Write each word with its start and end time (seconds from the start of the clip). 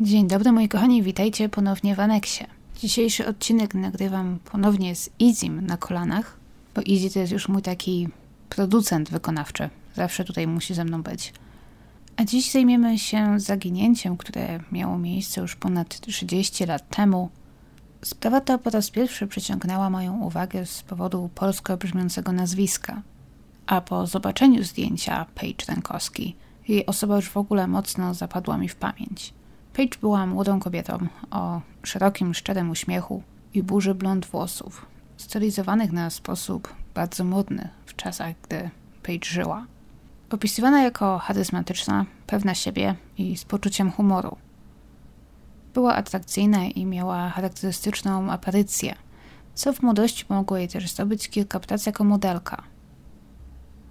Dzień 0.00 0.28
dobry 0.28 0.52
moi 0.52 0.68
kochani, 0.68 1.02
witajcie 1.02 1.48
ponownie 1.48 1.94
w 1.94 2.00
Aneksie. 2.00 2.44
Dzisiejszy 2.78 3.26
odcinek 3.26 3.74
nagrywam 3.74 4.38
ponownie 4.52 4.96
z 4.96 5.10
Izim 5.18 5.66
na 5.66 5.76
kolanach, 5.76 6.36
bo 6.74 6.82
Izzy 6.82 7.10
to 7.10 7.18
jest 7.18 7.32
już 7.32 7.48
mój 7.48 7.62
taki 7.62 8.08
producent 8.48 9.10
wykonawczy. 9.10 9.70
Zawsze 9.94 10.24
tutaj 10.24 10.46
musi 10.46 10.74
ze 10.74 10.84
mną 10.84 11.02
być. 11.02 11.32
A 12.16 12.24
dziś 12.24 12.50
zajmiemy 12.50 12.98
się 12.98 13.40
zaginięciem, 13.40 14.16
które 14.16 14.60
miało 14.72 14.98
miejsce 14.98 15.40
już 15.40 15.56
ponad 15.56 16.00
30 16.00 16.66
lat 16.66 16.88
temu. 16.88 17.30
Sprawa 18.02 18.40
ta 18.40 18.58
po 18.58 18.70
raz 18.70 18.90
pierwszy 18.90 19.26
przyciągnęła 19.26 19.90
moją 19.90 20.20
uwagę 20.20 20.66
z 20.66 20.82
powodu 20.82 21.30
polsko 21.34 21.76
brzmiącego 21.76 22.32
nazwiska. 22.32 23.02
A 23.66 23.80
po 23.80 24.06
zobaczeniu 24.06 24.64
zdjęcia 24.64 25.26
Paige 25.34 25.66
Rękowski, 25.68 26.36
jej 26.68 26.86
osoba 26.86 27.16
już 27.16 27.28
w 27.28 27.36
ogóle 27.36 27.66
mocno 27.66 28.14
zapadła 28.14 28.58
mi 28.58 28.68
w 28.68 28.76
pamięć. 28.76 29.32
Paige 29.76 29.98
była 30.00 30.26
młodą 30.26 30.60
kobietą 30.60 30.98
o 31.30 31.60
szerokim, 31.82 32.34
szczerym 32.34 32.70
uśmiechu 32.70 33.22
i 33.54 33.62
burzy 33.62 33.94
blond 33.94 34.26
włosów, 34.26 34.86
stylizowanych 35.16 35.92
na 35.92 36.10
sposób 36.10 36.74
bardzo 36.94 37.24
modny 37.24 37.68
w 37.86 37.96
czasach, 37.96 38.34
gdy 38.42 38.70
Paige 39.02 39.30
żyła. 39.30 39.66
Opisywana 40.30 40.82
jako 40.82 41.18
charyzmatyczna, 41.18 42.06
pewna 42.26 42.54
siebie 42.54 42.94
i 43.18 43.36
z 43.36 43.44
poczuciem 43.44 43.90
humoru. 43.90 44.36
Była 45.74 45.94
atrakcyjna 45.94 46.64
i 46.64 46.86
miała 46.86 47.28
charakterystyczną 47.28 48.30
aparycję, 48.30 48.94
co 49.54 49.72
w 49.72 49.82
młodości 49.82 50.24
mogło 50.28 50.56
jej 50.56 50.68
też 50.68 50.90
zdobyć 50.90 51.28
kilka 51.28 51.60
prac 51.60 51.86
jako 51.86 52.04
modelka. 52.04 52.62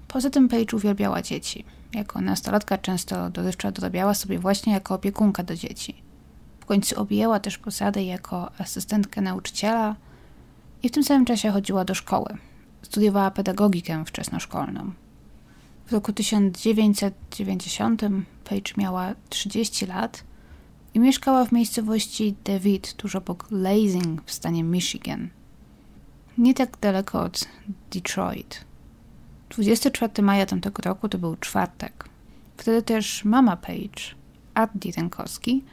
Poza 0.08 0.30
tym 0.30 0.48
Paige 0.50 0.78
uwielbiała 0.78 1.22
dzieci– 1.22 1.66
jako 1.96 2.22
nastolatka 2.22 2.78
często 2.78 3.30
dorywczo 3.30 3.72
dorabiała 3.72 4.14
sobie 4.14 4.40
właśnie 4.40 4.74
jako 4.74 4.96
opiekunka 4.96 5.44
do 5.44 5.56
dzieci. 5.56 6.04
W 6.60 6.66
końcu 6.66 7.02
objęła 7.02 7.40
też 7.40 7.58
posadę 7.58 8.04
jako 8.04 8.52
asystentkę 8.58 9.22
nauczyciela 9.22 9.96
i 10.84 10.90
w 10.90 10.92
tym 10.92 11.04
samym 11.04 11.26
czasie 11.26 11.52
chodziła 11.52 11.86
do 11.86 11.96
szkoły. 11.96 12.38
Studiowała 12.82 13.32
pedagogikę 13.32 14.06
wczesnoszkolną. 14.06 14.92
W 15.86 15.92
roku 15.92 16.14
1990 16.14 18.02
Page 18.44 18.74
miała 18.78 19.14
30 19.30 19.86
lat 19.86 20.24
i 20.94 21.00
mieszkała 21.00 21.46
w 21.46 21.52
miejscowości 21.52 22.36
David, 22.44 22.94
tuż 22.94 23.16
obok 23.16 23.48
Lansing 23.52 24.24
w 24.26 24.32
stanie 24.32 24.64
Michigan. 24.64 25.30
Nie 26.38 26.54
tak 26.54 26.78
daleko 26.82 27.22
od 27.22 27.48
Detroit. 27.92 28.66
24 29.56 30.24
maja 30.24 30.46
tamtego 30.46 30.82
roku 30.82 31.10
to 31.10 31.18
był 31.18 31.36
czwartek. 31.36 32.10
Wtedy 32.58 32.82
też 32.82 33.26
mama 33.26 33.58
Page, 33.58 34.16
Addi 34.54 34.92
Rękowski, 34.92 35.64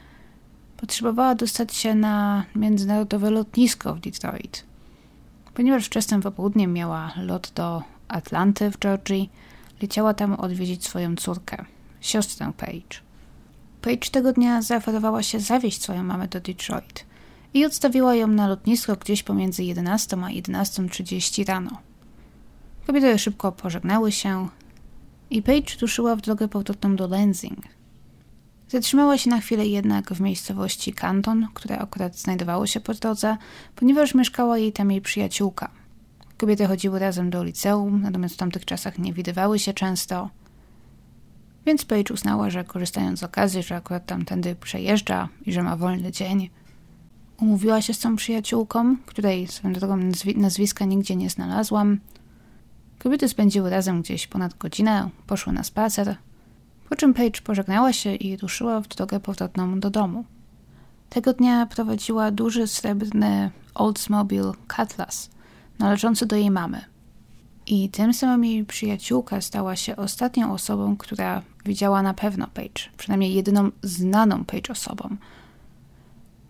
potrzebowała 0.77 1.35
dostać 1.35 1.75
się 1.75 1.95
na 1.95 2.45
międzynarodowe 2.55 3.31
lotnisko 3.31 3.95
w 3.95 3.99
Detroit. 3.99 4.63
Ponieważ 5.53 5.85
wczesnym 5.85 6.21
popołudniem 6.21 6.73
miała 6.73 7.13
lot 7.17 7.51
do 7.55 7.83
Atlanty 8.07 8.71
w 8.71 8.77
Georgii, 8.79 9.29
leciała 9.81 10.13
tam 10.13 10.33
odwiedzić 10.33 10.85
swoją 10.85 11.15
córkę, 11.15 11.65
siostrę 12.01 12.51
Page. 12.57 12.99
Page 13.81 14.09
tego 14.11 14.33
dnia 14.33 14.61
zaoferowała 14.61 15.23
się 15.23 15.39
zawieźć 15.39 15.81
swoją 15.81 16.03
mamę 16.03 16.27
do 16.27 16.39
Detroit 16.39 17.05
i 17.53 17.65
odstawiła 17.65 18.15
ją 18.15 18.27
na 18.27 18.47
lotnisko 18.47 18.95
gdzieś 18.95 19.23
pomiędzy 19.23 19.63
11 19.63 20.17
a 20.17 20.27
11.30 20.27 21.47
rano. 21.47 21.92
Kobiety 22.87 23.19
szybko 23.19 23.51
pożegnały 23.51 24.11
się 24.11 24.47
i 25.29 25.41
Paige 25.41 25.73
ruszyła 25.81 26.15
w 26.15 26.21
drogę 26.21 26.47
powrotną 26.47 26.95
do 26.95 27.07
Lansing. 27.07 27.59
Zatrzymała 28.67 29.17
się 29.17 29.29
na 29.29 29.39
chwilę 29.39 29.67
jednak 29.67 30.13
w 30.13 30.21
miejscowości 30.21 30.93
Canton, 30.93 31.47
które 31.53 31.79
akurat 31.79 32.17
znajdowało 32.17 32.67
się 32.67 32.79
po 32.79 32.93
drodze, 32.93 33.37
ponieważ 33.75 34.15
mieszkała 34.15 34.57
jej 34.57 34.73
tam 34.73 34.91
jej 34.91 35.01
przyjaciółka. 35.01 35.71
Kobiety 36.37 36.67
chodziły 36.67 36.99
razem 36.99 37.29
do 37.29 37.43
liceum, 37.43 38.01
natomiast 38.01 38.35
w 38.35 38.37
tamtych 38.37 38.65
czasach 38.65 38.99
nie 38.99 39.13
widywały 39.13 39.59
się 39.59 39.73
często. 39.73 40.29
Więc 41.65 41.85
Paige 41.85 42.13
uznała, 42.13 42.49
że 42.49 42.63
korzystając 42.63 43.19
z 43.19 43.23
okazji, 43.23 43.63
że 43.63 43.75
akurat 43.75 44.05
tamtędy 44.05 44.55
przejeżdża 44.55 45.29
i 45.45 45.53
że 45.53 45.63
ma 45.63 45.77
wolny 45.77 46.11
dzień, 46.11 46.49
umówiła 47.41 47.81
się 47.81 47.93
z 47.93 47.99
tą 47.99 48.15
przyjaciółką, 48.15 48.97
której 49.05 49.47
swoją 49.47 49.73
drogą 49.73 49.97
nazwiska 50.35 50.85
nigdzie 50.85 51.15
nie 51.15 51.29
znalazłam, 51.29 51.99
Kobiety 53.03 53.29
spędziły 53.29 53.69
razem 53.69 54.01
gdzieś 54.01 54.27
ponad 54.27 54.57
godzinę, 54.57 55.09
poszły 55.27 55.53
na 55.53 55.63
spacer, 55.63 56.15
po 56.89 56.95
czym 56.95 57.13
Paige 57.13 57.41
pożegnała 57.41 57.93
się 57.93 58.15
i 58.15 58.37
ruszyła 58.37 58.81
w 58.81 58.87
drogę 58.87 59.19
powrotną 59.19 59.79
do 59.79 59.89
domu. 59.89 60.25
Tego 61.09 61.33
dnia 61.33 61.65
prowadziła 61.65 62.31
duży 62.31 62.67
srebrny 62.67 63.51
Oldsmobile 63.75 64.51
Cutlass, 64.75 65.29
należący 65.79 66.25
do 66.25 66.35
jej 66.35 66.51
mamy. 66.51 66.81
I 67.67 67.89
tym 67.89 68.13
samym 68.13 68.45
jej 68.45 68.65
przyjaciółka 68.65 69.41
stała 69.41 69.75
się 69.75 69.95
ostatnią 69.95 70.53
osobą, 70.53 70.97
która 70.97 71.41
widziała 71.65 72.01
na 72.01 72.13
pewno 72.13 72.47
Paige, 72.53 72.83
przynajmniej 72.97 73.33
jedyną 73.33 73.71
znaną 73.81 74.45
Paige 74.45 74.71
osobą. 74.71 75.15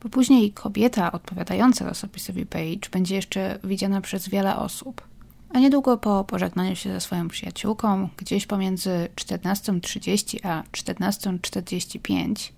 Bo 0.03 0.09
później 0.09 0.52
kobieta 0.52 1.12
odpowiadająca 1.12 1.92
opisowi 2.03 2.46
Paige 2.46 2.90
będzie 2.92 3.16
jeszcze 3.16 3.59
widziana 3.63 4.02
przez 4.02 4.30
wiele 4.30 4.56
osób– 4.56 5.02
a 5.53 5.59
niedługo 5.59 5.97
po 5.97 6.24
pożegnaniu 6.24 6.75
się 6.75 6.90
ze 6.90 7.02
swoją 7.02 7.28
przyjaciółką, 7.28 8.09
gdzieś 8.18 8.47
pomiędzy 8.47 9.08
14.30 9.16 10.47
a 10.47 10.64
14.45, 10.72 12.52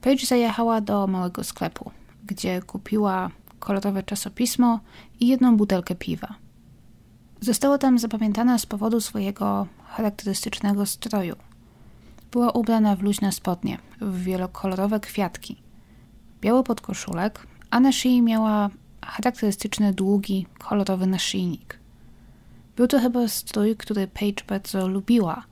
Paige 0.00 0.26
zajechała 0.26 0.80
do 0.80 1.06
małego 1.06 1.44
sklepu, 1.44 1.90
gdzie 2.26 2.62
kupiła 2.62 3.30
kolorowe 3.58 4.02
czasopismo 4.02 4.80
i 5.20 5.28
jedną 5.28 5.56
butelkę 5.56 5.94
piwa. 5.94 6.34
Została 7.40 7.78
tam 7.78 7.98
zapamiętana 7.98 8.58
z 8.58 8.66
powodu 8.66 9.00
swojego 9.00 9.66
charakterystycznego 9.88 10.86
stroju. 10.86 11.36
Była 12.32 12.50
ubrana 12.50 12.96
w 12.96 13.02
luźne 13.02 13.32
spodnie, 13.32 13.78
w 14.00 14.22
wielokolorowe 14.22 15.00
kwiatki, 15.00 15.56
biały 16.40 16.64
podkoszulek, 16.64 17.46
a 17.70 17.80
na 17.80 17.92
szyi 17.92 18.22
miała 18.22 18.70
charakterystyczny 19.04 19.92
długi, 19.92 20.46
kolorowy 20.58 21.06
naszyjnik. 21.06 21.78
Był 22.78 22.86
to 22.86 23.00
chyba 23.00 23.28
strój, 23.28 23.76
który 23.76 24.06
Paige 24.06 24.44
bardzo 24.48 24.88
lubiła, 24.88 25.44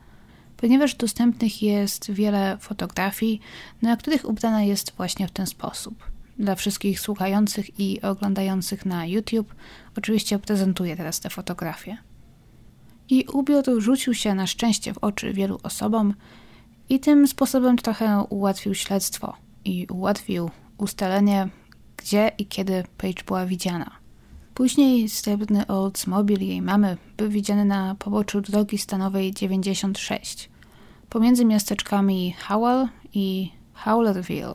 ponieważ 0.57 0.95
dostępnych 0.95 1.63
jest 1.63 2.11
wiele 2.11 2.59
fotografii, 2.61 3.41
na 3.83 3.97
których 3.97 4.29
ubrana 4.29 4.63
jest 4.63 4.93
właśnie 4.97 5.29
w 5.29 5.31
ten 5.31 5.47
sposób. 5.47 6.11
Dla 6.39 6.55
wszystkich 6.55 7.01
słuchających 7.01 7.81
i 7.81 8.03
oglądających 8.03 8.87
na 8.87 9.07
YouTube 9.07 9.55
oczywiście 9.99 10.39
prezentuję 10.39 10.97
teraz 10.97 11.21
te 11.21 11.31
fotografie. 11.31 11.97
I 13.09 13.25
ubiór 13.33 13.65
rzucił 13.79 14.15
się 14.15 14.35
na 14.35 14.47
szczęście 14.47 14.95
w 14.95 14.99
oczy 14.99 15.33
wielu 15.33 15.59
osobom 15.63 16.15
i 16.89 17.01
tym 17.01 17.29
sposobem 17.29 17.77
trochę 17.77 18.25
ułatwił 18.31 18.75
śledztwo 18.75 19.37
i 19.65 19.87
ułatwił 19.87 20.51
ustalenie, 20.79 21.49
gdzie 21.97 22.31
i 22.39 22.47
kiedy 22.47 22.85
Paige 22.99 23.25
była 23.25 23.47
widziana. 23.47 24.06
Później 24.57 25.09
srebrny 25.09 25.67
Oldsmobile 25.67 26.45
jej 26.45 26.63
mamy 26.63 26.97
był 27.17 27.29
widziany 27.29 27.65
na 27.65 27.95
poboczu 27.95 28.41
drogi 28.41 28.79
stanowej 28.79 29.35
96 29.35 30.51
pomiędzy 31.11 31.45
miasteczkami 31.45 32.33
Howell 32.33 32.89
i 33.15 33.53
Howlerville. 33.75 34.55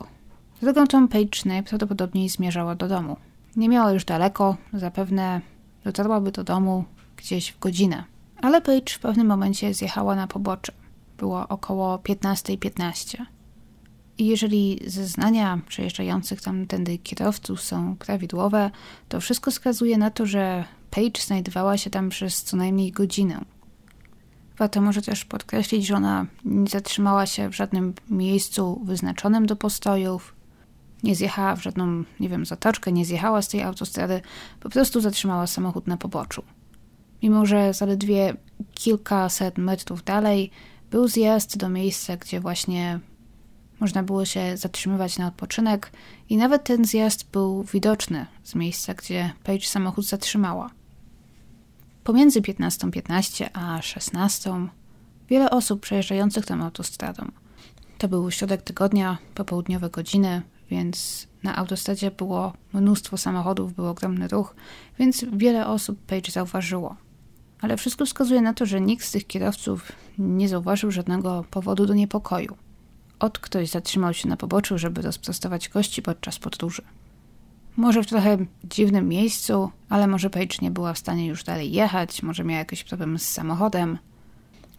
Drogą 0.62 0.86
tą 0.86 1.08
Paige 1.08 1.40
najprawdopodobniej 1.44 2.28
zmierzała 2.28 2.74
do 2.74 2.88
domu. 2.88 3.16
Nie 3.56 3.68
miała 3.68 3.92
już 3.92 4.04
daleko, 4.04 4.56
zapewne 4.72 5.40
dotarłaby 5.84 6.32
do 6.32 6.44
domu 6.44 6.84
gdzieś 7.16 7.52
w 7.52 7.58
godzinę. 7.58 8.04
Ale 8.40 8.60
Paige 8.60 8.94
w 8.94 8.98
pewnym 8.98 9.26
momencie 9.26 9.74
zjechała 9.74 10.16
na 10.16 10.26
pobocze. 10.26 10.72
Było 11.18 11.48
około 11.48 11.96
15.15. 11.96 12.58
.15. 12.58 13.24
I 14.18 14.26
jeżeli 14.26 14.80
zeznania 14.86 15.60
przejeżdżających 15.68 16.40
tamtędy 16.40 16.98
kierowców 16.98 17.60
są 17.60 17.96
prawidłowe, 17.96 18.70
to 19.08 19.20
wszystko 19.20 19.50
wskazuje 19.50 19.98
na 19.98 20.10
to, 20.10 20.26
że 20.26 20.64
Paige 20.90 21.22
znajdowała 21.22 21.76
się 21.78 21.90
tam 21.90 22.08
przez 22.08 22.42
co 22.42 22.56
najmniej 22.56 22.92
godzinę. 22.92 23.44
Warto 24.58 24.80
może 24.80 25.02
też 25.02 25.24
podkreślić, 25.24 25.86
że 25.86 25.96
ona 25.96 26.26
nie 26.44 26.70
zatrzymała 26.70 27.26
się 27.26 27.48
w 27.48 27.56
żadnym 27.56 27.94
miejscu 28.10 28.80
wyznaczonym 28.84 29.46
do 29.46 29.56
postojów, 29.56 30.34
nie 31.02 31.14
zjechała 31.14 31.56
w 31.56 31.62
żadną, 31.62 32.04
nie 32.20 32.28
wiem, 32.28 32.46
zatoczkę, 32.46 32.92
nie 32.92 33.04
zjechała 33.04 33.42
z 33.42 33.48
tej 33.48 33.62
autostrady, 33.62 34.20
po 34.60 34.68
prostu 34.68 35.00
zatrzymała 35.00 35.46
samochód 35.46 35.86
na 35.86 35.96
poboczu. 35.96 36.42
Mimo, 37.22 37.46
że 37.46 37.74
zaledwie 37.74 38.36
kilkaset 38.74 39.58
metrów 39.58 40.04
dalej 40.04 40.50
był 40.90 41.08
zjazd 41.08 41.56
do 41.56 41.68
miejsca, 41.68 42.16
gdzie 42.16 42.40
właśnie 42.40 43.00
można 43.82 44.02
było 44.02 44.24
się 44.24 44.56
zatrzymywać 44.56 45.18
na 45.18 45.26
odpoczynek 45.26 45.92
i 46.28 46.36
nawet 46.36 46.64
ten 46.64 46.84
zjazd 46.84 47.30
był 47.30 47.64
widoczny 47.64 48.26
z 48.42 48.54
miejsca, 48.54 48.94
gdzie 48.94 49.32
Page 49.44 49.66
samochód 49.66 50.06
zatrzymała. 50.06 50.70
Pomiędzy 52.04 52.40
15.15 52.40 53.48
a 53.52 53.82
16 53.82 54.52
wiele 55.28 55.50
osób 55.50 55.80
przejeżdżających 55.80 56.46
tą 56.46 56.62
autostradą 56.64 57.30
To 57.98 58.08
był 58.08 58.30
środek 58.30 58.62
tygodnia, 58.62 59.18
popołudniowe 59.34 59.90
godziny, 59.90 60.42
więc 60.70 61.26
na 61.42 61.56
autostradzie 61.56 62.10
było 62.10 62.52
mnóstwo 62.72 63.16
samochodów, 63.16 63.74
był 63.74 63.86
ogromny 63.86 64.28
ruch, 64.28 64.54
więc 64.98 65.24
wiele 65.32 65.66
osób 65.66 65.98
Page 66.06 66.32
zauważyło. 66.32 66.96
Ale 67.60 67.76
wszystko 67.76 68.06
wskazuje 68.06 68.40
na 68.40 68.54
to, 68.54 68.66
że 68.66 68.80
nikt 68.80 69.04
z 69.04 69.10
tych 69.10 69.26
kierowców 69.26 69.92
nie 70.18 70.48
zauważył 70.48 70.90
żadnego 70.90 71.44
powodu 71.50 71.86
do 71.86 71.94
niepokoju. 71.94 72.56
Od 73.22 73.38
ktoś 73.38 73.70
zatrzymał 73.70 74.14
się 74.14 74.28
na 74.28 74.36
poboczu, 74.36 74.78
żeby 74.78 75.02
rozprostować 75.02 75.68
kości 75.68 76.02
podczas 76.02 76.38
podróży. 76.38 76.82
Może 77.76 78.02
w 78.02 78.06
trochę 78.06 78.38
dziwnym 78.64 79.08
miejscu, 79.08 79.70
ale 79.88 80.06
może 80.06 80.30
Page 80.30 80.56
nie 80.62 80.70
była 80.70 80.92
w 80.92 80.98
stanie 80.98 81.26
już 81.26 81.44
dalej 81.44 81.72
jechać, 81.72 82.22
może 82.22 82.44
miała 82.44 82.58
jakiś 82.58 82.84
problem 82.84 83.18
z 83.18 83.28
samochodem, 83.28 83.98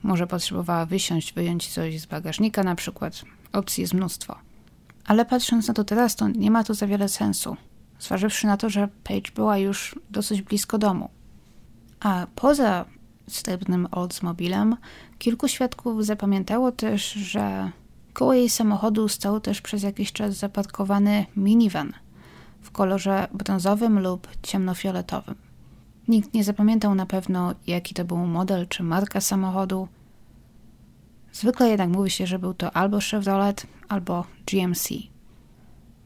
może 0.04 0.28
potrzebowała 0.28 0.86
wysiąść, 0.86 1.34
wyjąć 1.34 1.68
coś 1.68 2.00
z 2.00 2.06
bagażnika 2.06 2.64
na 2.64 2.76
przykład. 2.76 3.22
Opcji 3.54 3.82
jest 3.82 3.94
mnóstwo. 3.94 4.36
Ale 5.06 5.26
patrząc 5.26 5.68
na 5.68 5.74
to 5.74 5.84
teraz, 5.84 6.16
to 6.16 6.28
nie 6.28 6.52
ma 6.52 6.64
to 6.64 6.74
za 6.74 6.88
wiele 6.88 7.10
sensu, 7.10 7.58
zważywszy 8.00 8.48
na 8.48 8.58
to, 8.58 8.70
że 8.70 8.88
Page 9.04 9.32
była 9.36 9.58
już 9.58 10.00
dosyć 10.10 10.42
blisko 10.42 10.78
domu. 10.78 11.10
A 12.00 12.28
poza 12.36 12.86
srebrnym 13.28 13.88
Oldsmobilem, 13.92 14.78
kilku 15.20 15.48
świadków 15.48 16.06
zapamiętało 16.06 16.72
też, 16.72 17.12
że 17.12 17.72
koło 18.14 18.34
jej 18.34 18.50
samochodu 18.50 19.08
stał 19.08 19.40
też 19.40 19.62
przez 19.62 19.84
jakiś 19.84 20.12
czas 20.12 20.36
zaparkowany 20.36 21.26
minivan 21.36 21.94
w 22.62 22.72
kolorze 22.72 23.28
brązowym 23.34 24.00
lub 24.00 24.28
ciemnofioletowym. 24.42 25.36
Nikt 26.08 26.34
nie 26.34 26.44
zapamiętał 26.44 26.96
na 26.96 27.06
pewno, 27.06 27.56
jaki 27.68 27.94
to 27.94 28.06
był 28.06 28.18
model 28.18 28.68
czy 28.68 28.84
marka 28.84 29.22
samochodu. 29.22 29.88
Zwykle 31.34 31.70
jednak 31.70 31.90
mówi 31.90 32.12
się, 32.12 32.28
że 32.28 32.40
był 32.40 32.54
to 32.54 32.72
albo 32.72 33.00
Chevrolet, 33.12 33.68
albo 33.90 34.26
GMC. 34.46 34.90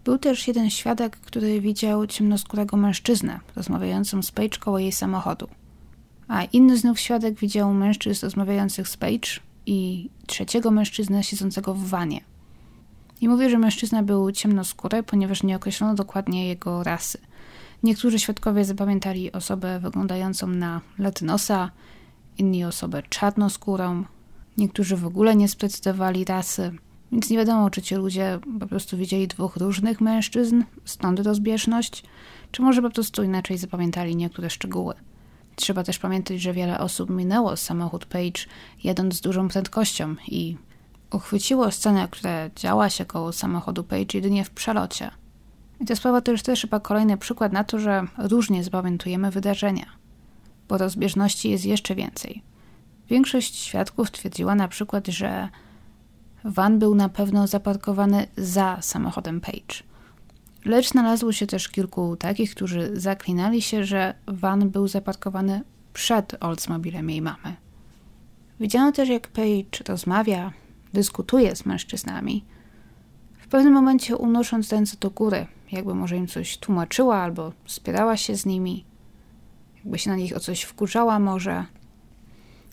Był 0.04 0.18
też 0.18 0.48
jeden 0.48 0.70
świadek, 0.70 1.18
który 1.18 1.62
widział 1.62 2.08
ciemnoskórego 2.08 2.78
mężczyznę 2.78 3.40
rozmawiającym 3.56 4.24
z 4.24 4.32
Page 4.32 4.58
koło 4.60 4.80
jej 4.80 4.92
samochodu. 4.92 5.48
A 6.28 6.44
inny 6.44 6.78
znów 6.78 7.00
świadek 7.00 7.40
widział 7.40 7.74
mężczyzn 7.74 8.26
rozmawiających 8.26 8.88
z 8.88 8.98
Page 8.98 9.30
i 9.68 10.10
trzeciego 10.28 10.72
mężczyznę 10.72 11.24
siedzącego 11.24 11.74
w 11.74 11.88
wanie. 11.88 12.22
I 13.22 13.30
mówi, 13.30 13.50
że 13.50 13.58
mężczyzna 13.58 14.04
był 14.04 14.32
ciemnoskóry, 14.32 15.04
ponieważ 15.04 15.44
nie 15.44 15.56
określono 15.56 15.96
dokładnie 15.96 16.48
jego 16.48 16.84
rasy. 16.84 17.18
Niektórzy 17.84 18.20
świadkowie 18.20 18.66
zapamiętali 18.66 19.32
osobę 19.32 19.80
wyglądającą 19.80 20.48
na 20.48 20.82
latynosa, 21.00 21.72
inni 22.38 22.66
osobę 22.66 23.04
czarnoskórą, 23.10 24.04
niektórzy 24.58 24.96
w 24.98 25.06
ogóle 25.06 25.36
nie 25.36 25.48
sprecyzowali 25.48 26.26
rasy, 26.26 26.72
więc 27.12 27.30
nie 27.30 27.38
wiadomo, 27.38 27.70
czy 27.70 27.82
ci 27.82 27.96
ludzie 27.96 28.40
po 28.60 28.68
prostu 28.68 28.98
widzieli 28.98 29.28
dwóch 29.28 29.58
różnych 29.58 30.02
mężczyzn, 30.02 30.64
stąd 30.86 31.20
rozbieżność, 31.20 32.04
czy 32.52 32.62
może 32.62 32.82
po 32.82 32.90
prostu 32.90 33.24
inaczej 33.24 33.58
zapamiętali 33.58 34.16
niektóre 34.16 34.50
szczegóły. 34.50 34.94
Trzeba 35.60 35.84
też 35.84 36.00
pamiętać, 36.00 36.42
że 36.42 36.54
wiele 36.54 36.80
osób 36.80 37.10
minęło 37.10 37.58
samochód 37.58 38.06
Page 38.06 38.42
jadąc 38.84 39.16
z 39.16 39.22
dużą 39.22 39.48
prędkością 39.48 40.16
i 40.28 40.58
uchwyciło 41.12 41.72
scenę, 41.72 42.08
która 42.12 42.50
działa 42.50 42.90
się 42.90 43.06
koło 43.06 43.34
samochodu 43.34 43.84
Page 43.84 44.06
jedynie 44.14 44.46
w 44.46 44.50
przelocie. 44.50 45.12
I 45.80 45.86
ta 45.86 45.96
sprawa 45.96 46.22
to 46.22 46.32
już 46.32 46.44
też 46.44 46.62
chyba 46.62 46.80
kolejny 46.80 47.18
przykład 47.18 47.54
na 47.54 47.64
to, 47.64 47.80
że 47.80 48.08
różnie 48.18 48.64
zapamiętujemy 48.64 49.32
wydarzenia, 49.32 49.86
bo 50.68 50.78
rozbieżności 50.78 51.50
jest 51.50 51.66
jeszcze 51.66 51.96
więcej. 51.96 52.44
Większość 53.10 53.56
świadków 53.56 54.12
twierdziła 54.12 54.56
na 54.56 54.68
przykład, 54.68 55.08
że 55.08 55.50
van 56.44 56.80
był 56.80 56.96
na 56.96 57.10
pewno 57.10 57.48
zaparkowany 57.48 58.28
za 58.38 58.78
samochodem 58.82 59.42
Page. 59.42 59.84
Lecz 60.66 60.90
znalazło 60.90 61.32
się 61.32 61.48
też 61.48 61.70
kilku 61.70 62.16
takich, 62.16 62.52
którzy 62.52 62.92
zaklinali 62.94 63.62
się, 63.62 63.84
że 63.84 64.14
van 64.28 64.70
był 64.70 64.88
zaparkowany 64.88 65.62
przed 65.94 66.44
Oldsmobilem 66.44 67.10
jej 67.10 67.22
mamy. 67.22 67.56
Widziano 68.60 68.92
też, 68.92 69.10
jak 69.10 69.28
Page 69.28 69.84
rozmawia, 69.88 70.54
dyskutuje 70.94 71.56
z 71.56 71.66
mężczyznami, 71.66 72.46
w 73.38 73.48
pewnym 73.48 73.74
momencie 73.74 74.18
unosząc 74.18 74.72
ręce 74.72 74.98
do 75.00 75.10
góry, 75.10 75.48
jakby 75.72 75.96
może 75.96 76.18
im 76.18 76.28
coś 76.28 76.58
tłumaczyła 76.58 77.18
albo 77.18 77.54
spierała 77.66 78.18
się 78.18 78.36
z 78.36 78.46
nimi, 78.46 78.86
jakby 79.78 80.00
się 80.00 80.10
na 80.10 80.16
nich 80.16 80.36
o 80.36 80.40
coś 80.40 80.62
wkurzała 80.62 81.20
może. 81.20 81.66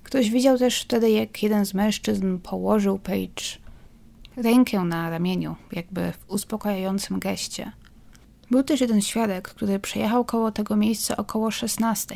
Ktoś 0.03 0.31
widział 0.31 0.59
też 0.59 0.83
wtedy, 0.83 1.11
jak 1.11 1.43
jeden 1.43 1.67
z 1.67 1.75
mężczyzn 1.75 2.39
położył 2.39 2.99
Page 2.99 3.64
rękę 4.37 4.81
na 4.81 5.11
ramieniu, 5.11 5.57
jakby 5.73 6.13
w 6.13 6.31
uspokajającym 6.31 7.19
geście. 7.19 7.73
Był 8.51 8.63
też 8.63 8.81
jeden 8.81 9.01
świadek, 9.01 9.49
który 9.49 9.79
przejechał 9.79 10.25
koło 10.25 10.53
tego 10.53 10.77
miejsca 10.77 11.17
około 11.17 11.51
16. 11.51 12.15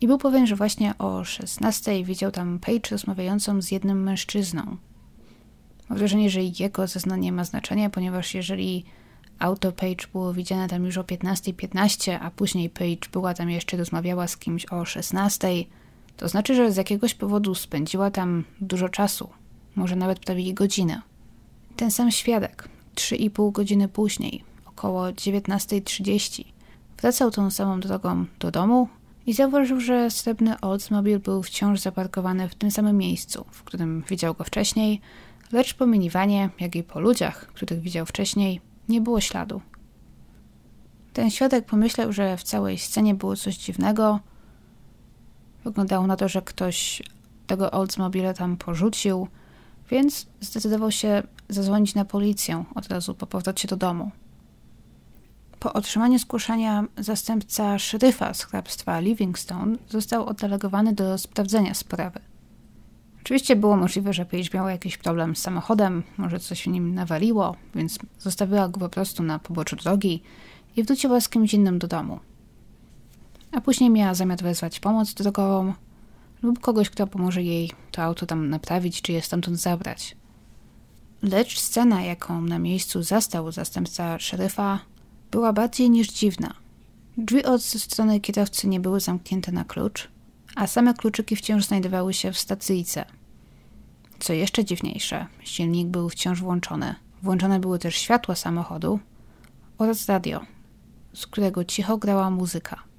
I 0.00 0.06
był 0.06 0.18
pewien, 0.18 0.46
że 0.46 0.56
właśnie 0.56 0.98
o 0.98 1.24
16 1.24 2.04
widział 2.04 2.30
tam 2.30 2.58
Page 2.58 2.90
rozmawiającą 2.90 3.62
z 3.62 3.70
jednym 3.70 4.02
mężczyzną. 4.02 4.76
Mam 5.88 5.98
wrażenie, 5.98 6.30
że 6.30 6.40
jego 6.42 6.86
zeznanie 6.86 7.32
ma 7.32 7.44
znaczenie, 7.44 7.90
ponieważ 7.90 8.34
jeżeli 8.34 8.84
auto 9.38 9.72
Page 9.72 10.06
było 10.12 10.32
widziane 10.32 10.68
tam 10.68 10.84
już 10.84 10.98
o 10.98 11.02
15.15, 11.02 11.52
15, 11.52 12.20
a 12.20 12.30
później 12.30 12.70
Page 12.70 13.08
była 13.12 13.34
tam 13.34 13.50
jeszcze, 13.50 13.76
rozmawiała 13.76 14.28
z 14.28 14.36
kimś 14.36 14.66
o 14.66 14.76
16.00, 14.82 15.66
to 16.16 16.28
znaczy, 16.28 16.54
że 16.54 16.72
z 16.72 16.76
jakiegoś 16.76 17.14
powodu 17.14 17.54
spędziła 17.54 18.10
tam 18.10 18.44
dużo 18.60 18.88
czasu, 18.88 19.28
może 19.74 19.96
nawet 19.96 20.18
prawie 20.20 20.54
godzinę. 20.54 21.02
Ten 21.76 21.90
sam 21.90 22.10
świadek, 22.10 22.68
3,5 22.94 23.52
godziny 23.52 23.88
później, 23.88 24.44
około 24.66 25.04
19.30, 25.04 26.44
wracał 27.00 27.30
tą 27.30 27.50
samą 27.50 27.80
drogą 27.80 28.26
do 28.38 28.50
domu 28.50 28.88
i 29.26 29.32
zauważył, 29.32 29.80
że 29.80 30.10
srebrny 30.10 30.60
Oldsmobile 30.60 31.18
był 31.18 31.42
wciąż 31.42 31.80
zaparkowany 31.80 32.48
w 32.48 32.54
tym 32.54 32.70
samym 32.70 32.96
miejscu, 32.96 33.44
w 33.50 33.62
którym 33.62 34.04
widział 34.08 34.34
go 34.34 34.44
wcześniej, 34.44 35.00
lecz 35.52 35.74
po 35.74 35.86
miniwanie, 35.86 36.50
jak 36.60 36.76
i 36.76 36.82
po 36.82 37.00
ludziach, 37.00 37.46
których 37.46 37.80
widział 37.80 38.06
wcześniej, 38.06 38.60
nie 38.88 39.00
było 39.00 39.20
śladu. 39.20 39.60
Ten 41.12 41.30
świadek 41.30 41.66
pomyślał, 41.66 42.12
że 42.12 42.36
w 42.36 42.42
całej 42.42 42.78
scenie 42.78 43.14
było 43.14 43.36
coś 43.36 43.56
dziwnego. 43.56 44.20
Wyglądało 45.64 46.06
na 46.06 46.16
to, 46.16 46.28
że 46.28 46.42
ktoś 46.42 47.02
tego 47.46 47.70
Oldsmobile 47.70 48.34
tam 48.34 48.56
porzucił, 48.56 49.28
więc 49.90 50.26
zdecydował 50.40 50.90
się 50.90 51.22
zadzwonić 51.48 51.94
na 51.94 52.04
policję 52.04 52.64
od 52.74 52.88
razu 52.88 53.14
po 53.14 53.26
powrocie 53.26 53.68
do 53.68 53.76
domu. 53.76 54.10
Po 55.60 55.72
otrzymaniu 55.72 56.18
zgłoszenia 56.18 56.84
zastępca 56.98 57.78
szeryfa 57.78 58.34
z 58.34 58.44
hrabstwa 58.44 59.00
Livingstone 59.00 59.76
został 59.88 60.26
oddelegowany 60.26 60.92
do 60.92 61.18
sprawdzenia 61.18 61.74
sprawy. 61.74 62.20
Oczywiście 63.22 63.56
było 63.56 63.76
możliwe, 63.76 64.12
że 64.12 64.26
Paige 64.26 64.48
miała 64.54 64.70
jakiś 64.72 64.96
problem 64.98 65.36
z 65.36 65.42
samochodem, 65.42 66.02
może 66.16 66.40
coś 66.40 66.62
w 66.62 66.66
nim 66.66 66.94
nawaliło, 66.94 67.56
więc 67.74 67.98
zostawiła 68.18 68.68
go 68.68 68.80
po 68.80 68.88
prostu 68.88 69.22
na 69.22 69.38
poboczu 69.38 69.76
drogi 69.76 70.22
i 70.76 70.82
wróciła 70.82 71.20
z 71.20 71.28
kimś 71.28 71.54
innym 71.54 71.78
do 71.78 71.88
domu. 71.88 72.18
A 73.52 73.60
później 73.60 73.90
miała 73.90 74.14
zamiar 74.14 74.42
wezwać 74.42 74.80
pomoc 74.80 75.14
drogową 75.14 75.72
lub 76.44 76.60
kogoś, 76.60 76.90
kto 76.90 77.06
pomoże 77.06 77.42
jej 77.42 77.70
to 77.90 78.02
auto 78.02 78.26
tam 78.26 78.50
naprawić, 78.50 79.02
czy 79.02 79.12
je 79.12 79.22
stamtąd 79.22 79.60
zabrać. 79.60 80.16
Lecz 81.22 81.58
scena, 81.58 82.02
jaką 82.02 82.40
na 82.40 82.58
miejscu 82.58 83.02
zastał 83.02 83.52
zastępca 83.52 84.18
szeryfa, 84.18 84.80
była 85.30 85.52
bardziej 85.52 85.90
niż 85.90 86.08
dziwna. 86.08 86.54
Drzwi 87.18 87.44
od 87.44 87.62
strony 87.62 88.20
kierowcy 88.20 88.68
nie 88.68 88.80
były 88.80 89.00
zamknięte 89.00 89.52
na 89.52 89.64
klucz, 89.64 90.08
a 90.56 90.66
same 90.66 90.94
kluczyki 90.94 91.36
wciąż 91.36 91.64
znajdowały 91.64 92.14
się 92.14 92.32
w 92.32 92.38
stacyjce. 92.38 93.04
Co 94.18 94.32
jeszcze 94.32 94.64
dziwniejsze, 94.64 95.26
silnik 95.44 95.88
był 95.88 96.08
wciąż 96.08 96.40
włączony. 96.40 96.94
Włączone 97.22 97.60
były 97.60 97.78
też 97.78 97.96
światła 97.96 98.34
samochodu 98.34 98.98
oraz 99.78 100.06
radio, 100.06 100.40
z 101.14 101.26
którego 101.26 101.64
cicho 101.64 101.98
grała 101.98 102.30
muzyka. 102.30 102.93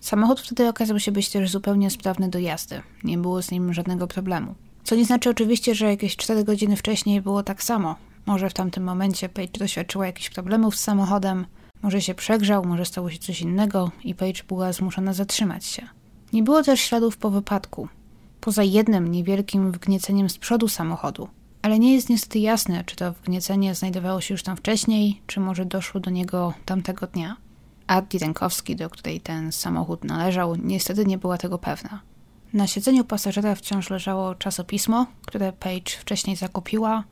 Samochód 0.00 0.40
wtedy 0.40 0.68
okazał 0.68 1.00
się 1.00 1.12
być 1.12 1.28
też 1.28 1.50
zupełnie 1.50 1.90
sprawny 1.90 2.28
do 2.28 2.38
jazdy. 2.38 2.82
Nie 3.04 3.18
było 3.18 3.42
z 3.42 3.50
nim 3.50 3.72
żadnego 3.72 4.06
problemu. 4.06 4.54
Co 4.84 4.94
nie 4.94 5.04
znaczy 5.04 5.30
oczywiście, 5.30 5.74
że 5.74 5.86
jakieś 5.86 6.16
4 6.16 6.44
godziny 6.44 6.76
wcześniej 6.76 7.22
było 7.22 7.42
tak 7.42 7.62
samo. 7.62 7.96
Może 8.26 8.50
w 8.50 8.54
tamtym 8.54 8.84
momencie 8.84 9.28
Page 9.28 9.58
doświadczyła 9.58 10.06
jakichś 10.06 10.30
problemów 10.30 10.76
z 10.76 10.80
samochodem, 10.80 11.46
może 11.82 12.02
się 12.02 12.14
przegrzał, 12.14 12.64
może 12.64 12.84
stało 12.84 13.10
się 13.10 13.18
coś 13.18 13.40
innego 13.40 13.90
i 14.04 14.14
Page 14.14 14.42
była 14.48 14.72
zmuszona 14.72 15.12
zatrzymać 15.12 15.64
się. 15.64 15.88
Nie 16.32 16.42
było 16.42 16.62
też 16.62 16.80
śladów 16.80 17.16
po 17.16 17.30
wypadku, 17.30 17.88
poza 18.40 18.62
jednym 18.62 19.10
niewielkim 19.10 19.72
wgnieceniem 19.72 20.30
z 20.30 20.38
przodu 20.38 20.68
samochodu. 20.68 21.28
Ale 21.62 21.78
nie 21.78 21.94
jest 21.94 22.08
niestety 22.08 22.38
jasne, 22.38 22.84
czy 22.84 22.96
to 22.96 23.12
wgniecenie 23.12 23.74
znajdowało 23.74 24.20
się 24.20 24.34
już 24.34 24.42
tam 24.42 24.56
wcześniej, 24.56 25.22
czy 25.26 25.40
może 25.40 25.64
doszło 25.64 26.00
do 26.00 26.10
niego 26.10 26.54
tamtego 26.64 27.06
dnia. 27.06 27.36
Adi 27.88 28.18
Rękowski, 28.18 28.76
do 28.76 28.90
której 28.90 29.20
ten 29.20 29.52
samochód 29.52 30.04
należał, 30.04 30.56
niestety 30.56 31.06
nie 31.06 31.18
była 31.18 31.38
tego 31.38 31.58
pewna. 31.58 32.00
Na 32.52 32.66
siedzeniu 32.66 33.04
pasażera 33.04 33.54
wciąż 33.54 33.90
leżało 33.90 34.34
czasopismo, 34.34 35.06
które 35.26 35.52
Page 35.52 35.90
wcześniej 36.00 36.36
zakupiła, 36.36 37.04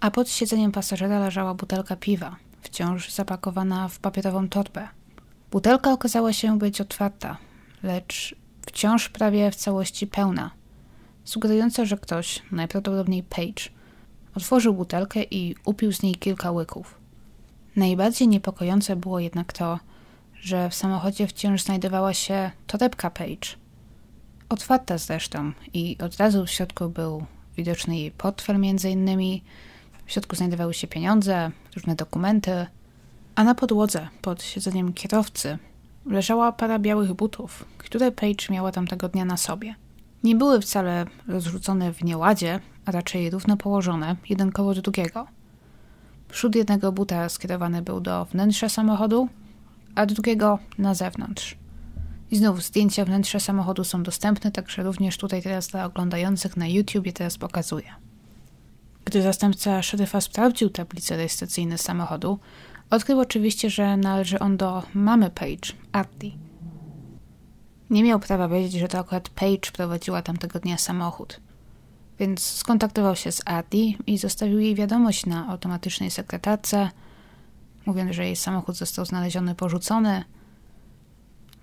a 0.00 0.10
pod 0.10 0.30
siedzeniem 0.30 0.72
pasażera 0.72 1.18
leżała 1.18 1.54
butelka 1.54 1.96
piwa, 1.96 2.36
wciąż 2.60 3.12
zapakowana 3.12 3.88
w 3.88 3.98
papierową 3.98 4.48
torbę. 4.48 4.88
Butelka 5.50 5.92
okazała 5.92 6.32
się 6.32 6.58
być 6.58 6.80
otwarta, 6.80 7.36
lecz 7.82 8.34
wciąż 8.66 9.08
prawie 9.08 9.50
w 9.50 9.56
całości 9.56 10.06
pełna, 10.06 10.50
sugerująca, 11.24 11.84
że 11.84 11.96
ktoś, 11.96 12.42
najprawdopodobniej 12.52 13.22
Page, 13.22 13.70
otworzył 14.34 14.74
butelkę 14.74 15.22
i 15.22 15.54
upił 15.64 15.92
z 15.92 16.02
niej 16.02 16.14
kilka 16.14 16.50
łyków. 16.50 16.98
Najbardziej 17.76 18.28
niepokojące 18.28 18.96
było 18.96 19.20
jednak 19.20 19.52
to, 19.52 19.78
że 20.40 20.70
w 20.70 20.74
samochodzie 20.74 21.26
wciąż 21.26 21.62
znajdowała 21.62 22.14
się 22.14 22.50
torebka 22.66 23.10
Page. 23.10 23.56
Otwarta 24.48 24.98
zresztą 24.98 25.52
i 25.74 25.96
od 26.02 26.16
razu 26.16 26.46
w 26.46 26.50
środku 26.50 26.88
był 26.88 27.24
widoczny 27.56 27.98
jej 27.98 28.10
portfel 28.10 28.58
między 28.58 28.90
innymi, 28.90 29.42
w 30.06 30.12
środku 30.12 30.36
znajdowały 30.36 30.74
się 30.74 30.86
pieniądze, 30.86 31.50
różne 31.76 31.94
dokumenty, 31.94 32.66
a 33.34 33.44
na 33.44 33.54
podłodze, 33.54 34.08
pod 34.22 34.42
siedzeniem 34.42 34.92
kierowcy, 34.92 35.58
leżała 36.06 36.52
para 36.52 36.78
białych 36.78 37.12
butów, 37.12 37.64
które 37.78 38.12
Page 38.12 38.46
miała 38.50 38.72
tamtego 38.72 39.08
dnia 39.08 39.24
na 39.24 39.36
sobie. 39.36 39.74
Nie 40.24 40.36
były 40.36 40.60
wcale 40.60 41.06
rozrzucone 41.28 41.92
w 41.92 42.04
nieładzie, 42.04 42.60
a 42.84 42.90
raczej 42.90 43.30
równo 43.30 43.56
położone, 43.56 44.16
jeden 44.28 44.52
koło 44.52 44.74
drugiego. 44.74 45.26
Przód 46.28 46.54
jednego 46.54 46.92
buta 46.92 47.28
skierowany 47.28 47.82
był 47.82 48.00
do 48.00 48.24
wnętrza 48.24 48.68
samochodu, 48.68 49.28
a 49.94 50.06
drugiego 50.06 50.58
na 50.78 50.94
zewnątrz. 50.94 51.56
I 52.30 52.36
znów 52.36 52.62
zdjęcia 52.62 53.04
wnętrza 53.04 53.40
samochodu 53.40 53.84
są 53.84 54.02
dostępne, 54.02 54.50
także 54.50 54.82
również 54.82 55.16
tutaj 55.16 55.42
teraz 55.42 55.68
dla 55.68 55.84
oglądających 55.84 56.56
na 56.56 56.68
YouTube 56.68 57.06
je 57.06 57.12
teraz 57.12 57.38
pokazuję. 57.38 57.94
Gdy 59.04 59.22
zastępca 59.22 59.82
szeryfa 59.82 60.20
sprawdził 60.20 60.70
tablice 60.70 61.16
rejestracyjne 61.16 61.78
samochodu, 61.78 62.38
odkrył 62.90 63.20
oczywiście, 63.20 63.70
że 63.70 63.96
należy 63.96 64.38
on 64.38 64.56
do 64.56 64.82
mamy 64.94 65.30
Page, 65.30 65.72
Artie. 65.92 66.30
Nie 67.90 68.02
miał 68.02 68.20
prawa 68.20 68.48
wiedzieć, 68.48 68.80
że 68.80 68.88
to 68.88 68.98
akurat 68.98 69.28
Page 69.28 69.72
prowadziła 69.72 70.22
tamtego 70.22 70.58
dnia 70.58 70.78
samochód. 70.78 71.40
Więc 72.18 72.42
skontaktował 72.42 73.16
się 73.16 73.32
z 73.32 73.42
Artie 73.44 73.92
i 74.06 74.18
zostawił 74.18 74.58
jej 74.58 74.74
wiadomość 74.74 75.26
na 75.26 75.48
automatycznej 75.48 76.10
sekretarce, 76.10 76.90
mówiąc, 77.86 78.12
że 78.12 78.24
jej 78.24 78.36
samochód 78.36 78.76
został 78.76 79.04
znaleziony 79.04 79.54
porzucony. 79.54 80.24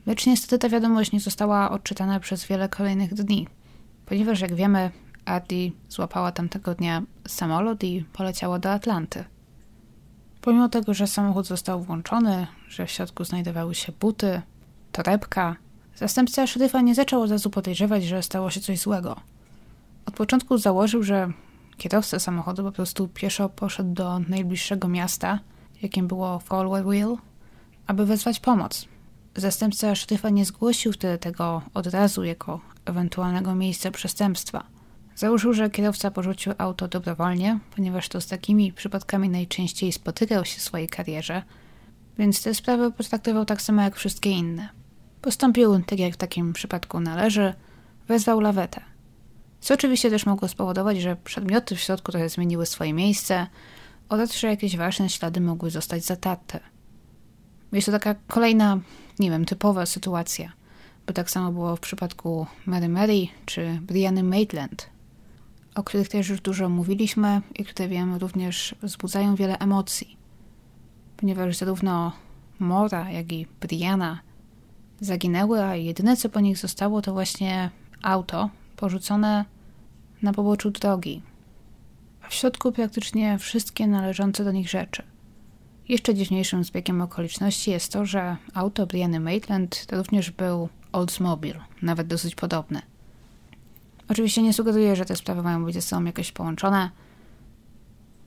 Lecz 0.06 0.26
niestety 0.26 0.60
ta 0.60 0.70
wiadomość 0.70 1.12
nie 1.12 1.20
została 1.20 1.72
odczytana 1.72 2.20
przez 2.20 2.46
wiele 2.46 2.70
kolejnych 2.70 3.14
dni, 3.14 3.48
ponieważ 4.06 4.40
jak 4.40 4.56
wiemy, 4.56 4.92
Artie 5.26 5.72
złapała 5.90 6.32
tamtego 6.32 6.76
dnia 6.76 7.02
samolot 7.28 7.84
i 7.84 8.06
poleciała 8.14 8.60
do 8.60 8.72
Atlanty. 8.72 9.24
Pomimo 10.42 10.70
tego, 10.70 10.94
że 10.94 11.08
samochód 11.08 11.48
został 11.48 11.84
włączony, 11.84 12.48
że 12.70 12.86
w 12.86 12.92
środku 12.92 13.24
znajdowały 13.24 13.76
się 13.76 13.92
buty, 13.92 14.42
torebka, 14.92 15.56
zastępca 15.96 16.48
szeryfa 16.48 16.82
nie 16.82 16.96
zaczął 16.96 17.22
od 17.22 17.32
razu 17.32 17.50
podejrzewać, 17.50 18.04
że 18.04 18.24
stało 18.24 18.52
się 18.52 18.62
coś 18.62 18.80
złego. 18.80 19.16
Od 20.06 20.14
początku 20.14 20.58
założył, 20.58 21.04
że 21.04 21.32
kierowca 21.78 22.20
samochodu 22.20 22.64
po 22.64 22.72
prostu 22.72 23.08
pieszo 23.08 23.50
poszedł 23.50 23.94
do 23.94 24.20
najbliższego 24.20 24.88
miasta, 24.88 25.40
jakim 25.82 26.08
było 26.08 26.40
Folwell, 26.40 27.18
aby 27.88 28.06
wezwać 28.06 28.40
pomoc. 28.40 28.86
Zastępca 29.36 29.96
szeryfa 29.96 30.30
nie 30.30 30.46
zgłosił 30.46 30.94
wtedy 30.94 31.18
tego 31.18 31.62
od 31.74 31.88
razu 31.88 32.24
jako 32.24 32.60
ewentualnego 32.86 33.56
miejsca 33.56 33.92
przestępstwa– 33.92 34.64
Założył, 35.18 35.54
że 35.54 35.70
kierowca 35.70 36.12
porzucił 36.12 36.54
auto 36.58 36.88
dobrowolnie, 36.88 37.60
ponieważ 37.76 38.10
to 38.10 38.22
z 38.22 38.28
takimi 38.28 38.74
przypadkami 38.74 39.30
najczęściej 39.30 39.92
spotykał 39.92 40.46
się 40.46 40.60
w 40.60 40.62
swojej 40.62 40.88
karierze, 40.88 41.44
więc 42.18 42.44
tę 42.44 42.54
sprawę 42.54 42.92
potraktował 42.92 43.46
tak 43.46 43.62
samo 43.62 43.82
jak 43.82 43.96
wszystkie 43.96 44.30
inne. 44.30 44.70
Postąpił 45.22 45.84
tak 45.84 46.00
jak 46.00 46.14
w 46.14 46.18
takim 46.18 46.54
przypadku 46.54 47.00
należy, 47.00 47.54
wezwał 48.08 48.40
lawetę. 48.40 48.82
Co 49.62 49.74
oczywiście 49.74 50.10
też 50.10 50.26
mogło 50.26 50.48
spowodować, 50.48 51.02
że 51.02 51.16
przedmioty 51.16 51.76
w 51.76 51.80
środku 51.80 52.12
trochę 52.12 52.30
zmieniły 52.30 52.66
swoje 52.66 52.94
miejsce 52.94 53.48
oraz 54.10 54.36
że 54.36 54.48
jakieś 54.48 54.78
ważne 54.78 55.10
ślady 55.10 55.42
mogły 55.42 55.72
zostać 55.72 56.06
zatarte. 56.06 56.60
Jest 57.72 57.86
to 57.86 57.92
taka 57.92 58.16
kolejna, 58.28 58.80
nie 59.20 59.32
wiem, 59.32 59.46
typowa 59.46 59.86
sytuacja, 59.86 60.52
bo 61.08 61.14
tak 61.14 61.32
samo 61.32 61.52
było 61.52 61.76
w 61.76 61.80
przypadku 61.80 62.48
Mary 62.66 62.90
Mary 62.90 63.28
czy 63.46 63.80
Brianny 63.82 64.24
Maitland, 64.24 64.90
o 65.76 65.84
których 65.84 66.10
też 66.10 66.30
już 66.30 66.42
dużo 66.42 66.70
mówiliśmy 66.70 67.42
i 67.56 67.66
które 67.66 67.90
wiem 67.90 68.16
również 68.16 68.76
wzbudzają 68.84 69.36
wiele 69.36 69.60
emocji, 69.60 70.18
ponieważ 71.18 71.58
zarówno 71.58 72.12
Mora, 72.60 73.12
jak 73.12 73.32
i 73.32 73.48
Brianna 73.62 74.20
zaginęły, 75.00 75.64
a 75.64 75.76
jedyne 75.76 76.18
co 76.18 76.30
po 76.30 76.40
nich 76.40 76.58
zostało 76.58 77.02
to 77.02 77.14
właśnie 77.14 77.70
auto 78.02 78.50
porzucone 78.76 79.46
na 80.22 80.34
poboczu 80.34 80.72
drogi, 80.72 81.22
a 82.28 82.30
w 82.30 82.34
środku 82.34 82.72
praktycznie 82.72 83.40
wszystkie 83.40 83.88
należące 83.88 84.44
do 84.44 84.52
nich 84.52 84.70
rzeczy. 84.70 85.04
Jeszcze 85.90 86.16
dziwniejszym 86.16 86.64
zbiegiem 86.64 87.02
okoliczności 87.02 87.72
jest 87.72 87.92
to, 87.92 88.06
że 88.06 88.38
auto 88.54 88.88
Brianny 88.88 89.20
Maitland 89.20 89.86
to 89.86 89.98
również 89.98 90.32
był 90.32 90.70
Oldsmobile, 90.92 91.60
nawet 91.82 92.08
dosyć 92.08 92.36
podobny. 92.36 92.82
Oczywiście 94.10 94.42
nie 94.42 94.54
sugeruję, 94.54 94.96
że 94.96 95.06
te 95.06 95.16
sprawy 95.16 95.44
mają 95.44 95.66
być 95.66 95.74
ze 95.74 95.82
sobą 95.82 96.06
jakoś 96.06 96.32
połączone, 96.32 96.92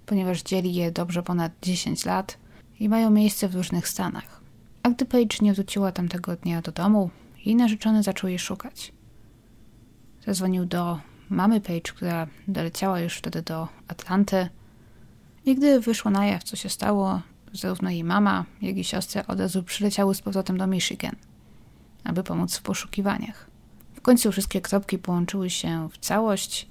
ponieważ 0.06 0.42
dzieli 0.42 0.74
je 0.74 0.92
dobrze 0.92 1.22
ponad 1.22 1.52
10 1.62 2.04
lat 2.04 2.38
i 2.80 2.88
mają 2.88 3.10
miejsce 3.10 3.48
w 3.48 3.54
różnych 3.54 3.88
stanach. 3.88 4.40
A 4.82 4.90
gdy 4.90 5.04
Paige 5.06 5.36
nie 5.40 5.54
wróciła 5.54 5.92
tamtego 5.92 6.36
dnia 6.36 6.62
do 6.62 6.72
domu, 6.72 7.10
jej 7.44 7.56
narzeczony 7.56 8.02
zaczął 8.02 8.28
jej 8.30 8.38
szukać. 8.38 8.92
Zadzwonił 10.26 10.66
do 10.66 11.09
mamy 11.30 11.60
Paige, 11.60 11.92
która 11.92 12.26
doleciała 12.48 13.00
już 13.00 13.16
wtedy 13.16 13.42
do 13.42 13.68
Atlanty 13.88 14.48
i 15.44 15.54
gdy 15.54 15.80
wyszło 15.80 16.10
na 16.10 16.26
jaw, 16.26 16.44
co 16.44 16.56
się 16.56 16.68
stało, 16.68 17.20
zarówno 17.52 17.90
jej 17.90 18.04
mama, 18.04 18.44
jak 18.62 18.76
i 18.76 18.84
siostra 18.84 19.24
od 19.26 19.40
razu 19.40 19.62
przyleciały 19.62 20.14
z 20.14 20.20
powrotem 20.20 20.58
do 20.58 20.66
Michigan, 20.66 21.16
aby 22.04 22.22
pomóc 22.22 22.56
w 22.56 22.62
poszukiwaniach. 22.62 23.50
W 23.94 24.00
końcu 24.00 24.32
wszystkie 24.32 24.60
kropki 24.60 24.98
połączyły 24.98 25.50
się 25.50 25.88
w 25.92 25.98
całość 25.98 26.68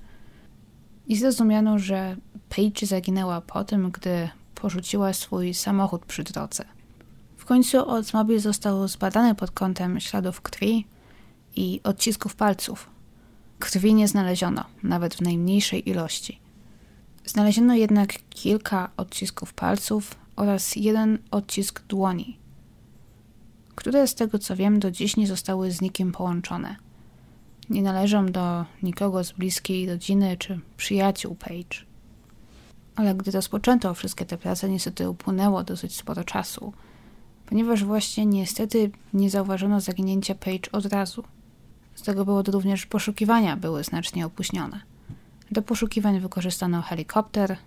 i 1.08 1.18
zrozumiano, 1.18 1.80
że 1.80 2.16
Paige 2.50 2.88
zaginęła 2.88 3.42
po 3.42 3.64
tym, 3.64 3.92
gdy 3.92 4.30
porzuciła 4.56 5.14
swój 5.14 5.54
samochód 5.54 6.06
przy 6.06 6.24
drodze. 6.24 6.66
W 7.38 7.46
końcu 7.46 7.90
Oldsmobile 7.90 8.40
został 8.40 8.88
zbadany 8.88 9.36
pod 9.36 9.52
kątem 9.52 10.00
śladów 10.00 10.42
krwi 10.42 10.88
i 11.56 11.82
odcisków 11.84 12.36
palców. 12.36 12.99
Krwi 13.60 13.94
nie 13.94 14.08
znaleziono, 14.08 14.64
nawet 14.84 15.16
w 15.16 15.22
najmniejszej 15.22 15.90
ilości. 15.90 16.40
Znaleziono 17.26 17.76
jednak 17.76 18.14
kilka 18.30 18.90
odcisków 18.98 19.54
palców 19.54 20.16
oraz 20.36 20.76
jeden 20.76 21.18
odcisk 21.32 21.82
dłoni, 21.88 22.38
które 23.76 24.08
z 24.08 24.16
tego 24.16 24.40
co 24.40 24.56
wiem 24.56 24.80
do 24.80 24.92
dziś 24.92 25.18
nie 25.18 25.28
zostały 25.28 25.72
z 25.72 25.82
nikim 25.82 26.12
połączone– 26.12 26.76
nie 27.70 27.82
należą 27.82 28.26
do 28.26 28.66
nikogo 28.84 29.24
z 29.24 29.32
bliskiej 29.32 29.90
rodziny 29.90 30.38
czy 30.38 30.60
przyjaciół 30.78 31.36
Page. 31.36 31.86
Ale 32.96 33.16
gdy 33.16 33.32
rozpoczęto 33.32 33.94
wszystkie 33.94 34.26
te 34.26 34.38
prace, 34.38 34.70
niestety 34.70 35.10
upłynęło 35.10 35.64
dosyć 35.64 35.96
sporo 35.96 36.24
czasu, 36.24 36.74
ponieważ 37.46 37.84
właśnie 37.84 38.26
niestety 38.26 38.92
nie 39.14 39.30
zauważono 39.30 39.82
zaginięcia 39.82 40.36
Page 40.36 40.72
od 40.72 40.86
razu. 40.86 41.24
Z 42.00 42.02
tego 42.02 42.26
powodu 42.26 42.52
również 42.52 42.86
poszukiwania 42.86 43.56
były 43.58 43.84
znacznie 43.84 44.26
opóźnione. 44.26 44.82
Do 45.52 45.62
poszukiwań 45.62 46.20
wykorzystano 46.20 46.82
helikopter, 46.82 47.58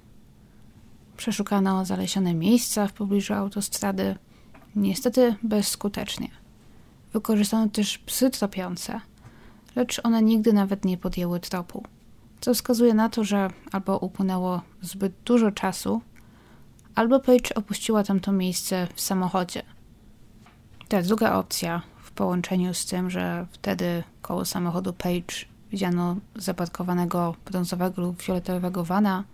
przeszukano 1.16 1.84
zalesione 1.84 2.34
miejsca 2.34 2.86
w 2.86 2.92
pobliżu 2.92 3.34
autostrady, 3.34 4.16
niestety 4.76 5.34
bezskutecznie. 5.42 6.28
Wykorzystano 7.12 7.68
też 7.68 7.98
psy 7.98 8.30
tropiące– 8.30 9.00
lecz 9.76 10.00
one 10.04 10.22
nigdy 10.22 10.52
nawet 10.52 10.84
nie 10.84 10.98
podjęły 10.98 11.40
tropu, 11.40 11.82
co 12.40 12.54
wskazuje 12.54 12.94
na 12.94 13.08
to, 13.08 13.24
że 13.24 13.50
albo 13.72 13.98
upłynęło 13.98 14.62
zbyt 14.82 15.12
dużo 15.24 15.50
czasu, 15.50 16.00
albo 16.94 17.20
Page 17.20 17.54
opuściła 17.54 18.04
tamto 18.04 18.32
miejsce 18.32 18.88
w 18.94 19.00
samochodzie. 19.00 19.62
Ta 20.88 21.02
druga 21.02 21.34
opcja, 21.34 21.82
połączeniu 22.14 22.74
z 22.74 22.86
tym, 22.86 23.10
że 23.10 23.46
wtedy 23.52 24.02
koło 24.22 24.44
samochodu 24.44 24.92
Page 24.92 25.52
widziano 25.70 26.16
zaparkowanego 26.36 27.34
brązowego 27.44 28.02
lub 28.02 28.22
fioletowego 28.22 28.84
vana, 28.84 29.24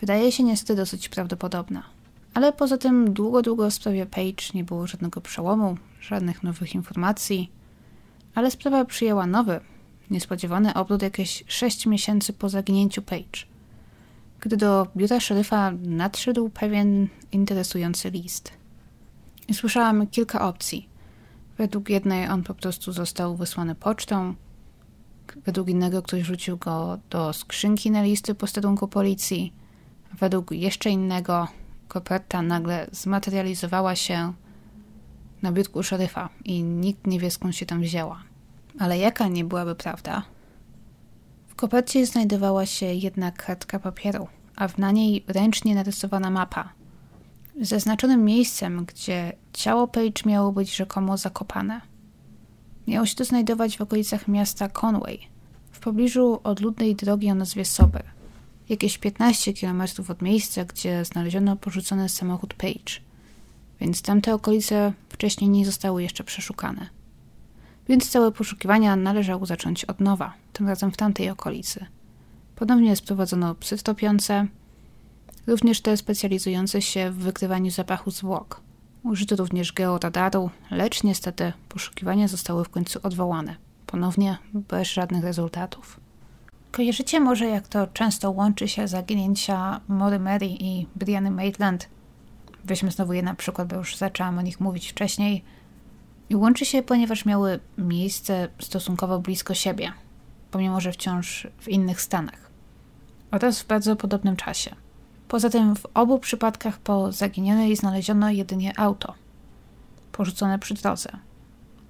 wydaje 0.00 0.32
się 0.32 0.42
niestety 0.42 0.76
dosyć 0.76 1.08
prawdopodobna. 1.08 1.82
Ale 2.34 2.52
poza 2.52 2.78
tym 2.78 3.12
długo, 3.12 3.42
długo 3.42 3.70
w 3.70 3.74
sprawie 3.74 4.06
Page 4.06 4.44
nie 4.54 4.64
było 4.64 4.86
żadnego 4.86 5.20
przełomu, 5.20 5.76
żadnych 6.00 6.42
nowych 6.42 6.74
informacji, 6.74 7.50
ale 8.34 8.50
sprawa 8.50 8.84
przyjęła 8.84 9.26
nowy, 9.26 9.60
niespodziewany 10.10 10.74
obrót 10.74 11.02
jakieś 11.02 11.44
6 11.46 11.86
miesięcy 11.86 12.32
po 12.32 12.48
zaginięciu 12.48 13.02
Page. 13.02 13.46
gdy 14.40 14.56
do 14.56 14.86
biura 14.96 15.20
szeryfa 15.20 15.72
nadszedł 15.82 16.48
pewien 16.48 17.08
interesujący 17.32 18.10
list. 18.10 18.52
Słyszałam 19.52 20.06
kilka 20.06 20.48
opcji. 20.48 20.89
Według 21.60 21.90
jednej 21.90 22.28
on 22.28 22.42
po 22.42 22.54
prostu 22.54 22.92
został 22.92 23.36
wysłany 23.36 23.74
pocztą, 23.74 24.34
według 25.44 25.68
innego 25.68 26.02
ktoś 26.02 26.22
rzucił 26.22 26.56
go 26.56 26.98
do 27.10 27.32
skrzynki 27.32 27.90
na 27.90 28.02
listy 28.02 28.34
posterunku 28.34 28.88
policji, 28.88 29.52
według 30.18 30.50
jeszcze 30.50 30.90
innego 30.90 31.48
koperta 31.88 32.42
nagle 32.42 32.86
zmaterializowała 32.92 33.96
się 33.96 34.32
na 35.42 35.52
biurku 35.52 35.82
szeryfa 35.82 36.28
i 36.44 36.62
nikt 36.62 37.06
nie 37.06 37.20
wie 37.20 37.30
skąd 37.30 37.56
się 37.56 37.66
tam 37.66 37.80
wzięła. 37.80 38.22
Ale 38.78 38.98
jaka 38.98 39.28
nie 39.28 39.44
byłaby 39.44 39.74
prawda? 39.74 40.22
W 41.48 41.54
kopercie 41.54 42.06
znajdowała 42.06 42.66
się 42.66 42.86
jedna 42.86 43.30
kartka 43.30 43.78
papieru, 43.78 44.28
a 44.56 44.68
w 44.68 44.78
na 44.78 44.90
niej 44.90 45.24
ręcznie 45.28 45.74
narysowana 45.74 46.30
mapa. 46.30 46.72
Zaznaczonym 47.60 48.24
miejscem, 48.24 48.84
gdzie 48.84 49.32
ciało 49.52 49.88
Page 49.88 50.22
miało 50.26 50.52
być 50.52 50.76
rzekomo 50.76 51.16
zakopane. 51.16 51.80
Miało 52.86 53.06
się 53.06 53.14
to 53.14 53.24
znajdować 53.24 53.76
w 53.76 53.80
okolicach 53.80 54.28
miasta 54.28 54.68
Conway, 54.68 55.18
w 55.70 55.80
pobliżu 55.80 56.40
odludnej 56.44 56.96
drogi 56.96 57.30
o 57.30 57.34
nazwie 57.34 57.64
Sober, 57.64 58.04
jakieś 58.68 58.98
15 58.98 59.52
km 59.54 59.82
od 60.08 60.22
miejsca, 60.22 60.64
gdzie 60.64 61.04
znaleziono 61.04 61.56
porzucony 61.56 62.08
samochód 62.08 62.54
Page, 62.54 63.00
więc 63.80 64.02
tamte 64.02 64.34
okolice 64.34 64.92
wcześniej 65.08 65.50
nie 65.50 65.66
zostały 65.66 66.02
jeszcze 66.02 66.24
przeszukane. 66.24 66.86
Więc 67.88 68.10
całe 68.10 68.32
poszukiwania 68.32 68.96
należało 68.96 69.46
zacząć 69.46 69.84
od 69.84 70.00
nowa, 70.00 70.34
tym 70.52 70.68
razem 70.68 70.92
w 70.92 70.96
tamtej 70.96 71.30
okolicy. 71.30 71.86
Ponownie 72.56 72.96
sprowadzono 72.96 73.54
psy 73.54 73.78
topiące, 73.82 74.46
również 75.46 75.80
te 75.80 75.96
specjalizujące 75.96 76.82
się 76.82 77.10
w 77.10 77.16
wykrywaniu 77.16 77.70
zapachu 77.70 78.10
zwłok. 78.10 78.60
Użyto 79.02 79.36
również 79.36 79.72
georadaru, 79.72 80.50
lecz 80.70 81.02
niestety 81.04 81.52
poszukiwania 81.68 82.28
zostały 82.28 82.64
w 82.64 82.68
końcu 82.68 83.00
odwołane. 83.02 83.56
Ponownie 83.86 84.38
bez 84.54 84.88
żadnych 84.88 85.24
rezultatów. 85.24 86.00
Kojarzycie 86.72 87.20
może, 87.20 87.46
jak 87.46 87.68
to 87.68 87.86
często 87.86 88.30
łączy 88.30 88.68
się 88.68 88.88
zaginięcia 88.88 89.80
Mory 89.88 90.18
Mary 90.18 90.46
i 90.46 90.86
Briany 90.96 91.30
Maitland? 91.30 91.88
Weźmy 92.64 92.90
znowu 92.90 93.12
je 93.12 93.22
na 93.22 93.34
przykład, 93.34 93.68
bo 93.68 93.76
już 93.76 93.96
zaczęłam 93.96 94.38
o 94.38 94.42
nich 94.42 94.60
mówić 94.60 94.90
wcześniej. 94.90 95.44
I 96.30 96.36
łączy 96.36 96.64
się, 96.64 96.82
ponieważ 96.82 97.24
miały 97.24 97.60
miejsce 97.78 98.48
stosunkowo 98.58 99.18
blisko 99.18 99.54
siebie, 99.54 99.92
pomimo 100.50 100.80
że 100.80 100.92
wciąż 100.92 101.46
w 101.58 101.68
innych 101.68 102.00
stanach. 102.00 102.50
Oraz 103.30 103.62
w 103.62 103.66
bardzo 103.66 103.96
podobnym 103.96 104.36
czasie. 104.36 104.76
Poza 105.30 105.50
tym 105.50 105.76
w 105.76 105.86
obu 105.94 106.18
przypadkach 106.18 106.78
po 106.78 107.12
zaginionej 107.12 107.76
znaleziono 107.76 108.30
jedynie 108.30 108.78
auto, 108.78 109.14
porzucone 110.12 110.58
przy 110.58 110.74
drodze. 110.74 111.10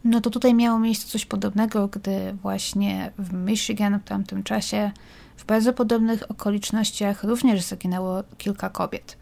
No 0.04 0.20
to 0.20 0.30
tutaj 0.30 0.54
miało 0.54 0.78
miejsce 0.78 1.09
coś 1.09 1.26
podobnego, 1.26 1.88
gdy 1.88 2.32
właśnie 2.42 3.12
w 3.18 3.32
Michigan 3.32 4.00
w 4.00 4.04
tamtym 4.04 4.42
czasie 4.42 4.92
w 5.37 5.44
bardzo 5.44 5.73
podobnych 5.73 6.30
okolicznościach 6.30 7.25
również 7.25 7.62
zaginęło 7.62 8.23
kilka 8.38 8.70
kobiet. 8.70 9.16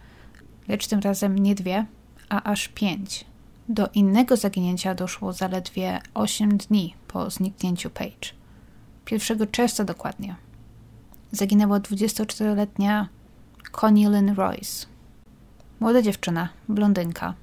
Lecz 0.68 0.86
tym 0.86 1.00
razem 1.00 1.38
nie 1.38 1.54
dwie, 1.54 1.86
a 2.28 2.42
aż 2.42 2.68
pięć. 2.68 3.24
Do 3.68 3.88
innego 3.94 4.36
zaginięcia 4.36 4.94
doszło 4.94 5.32
zaledwie 5.32 6.00
8 6.14 6.56
dni 6.56 6.94
po 7.08 7.30
zniknięciu 7.30 7.90
Page. 7.90 8.28
1 9.10 9.50
czerwca 9.50 9.84
dokładnie. 9.84 10.36
Zaginęła 11.32 11.80
24-letnia 11.80 13.08
Connie 13.72 14.10
Lynn 14.10 14.34
Royce. 14.34 14.86
Młoda 15.80 16.02
dziewczyna, 16.02 16.48
blondynka, 16.68 17.34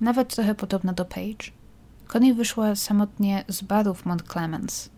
nawet 0.00 0.34
trochę 0.34 0.54
podobna 0.54 0.92
do 0.92 1.04
Page. 1.04 1.50
Connie 2.06 2.34
wyszła 2.34 2.74
samotnie 2.74 3.44
z 3.48 3.62
baru 3.62 3.94
w 3.94 4.06
Mont 4.06 4.22
Clemens, 4.22 4.90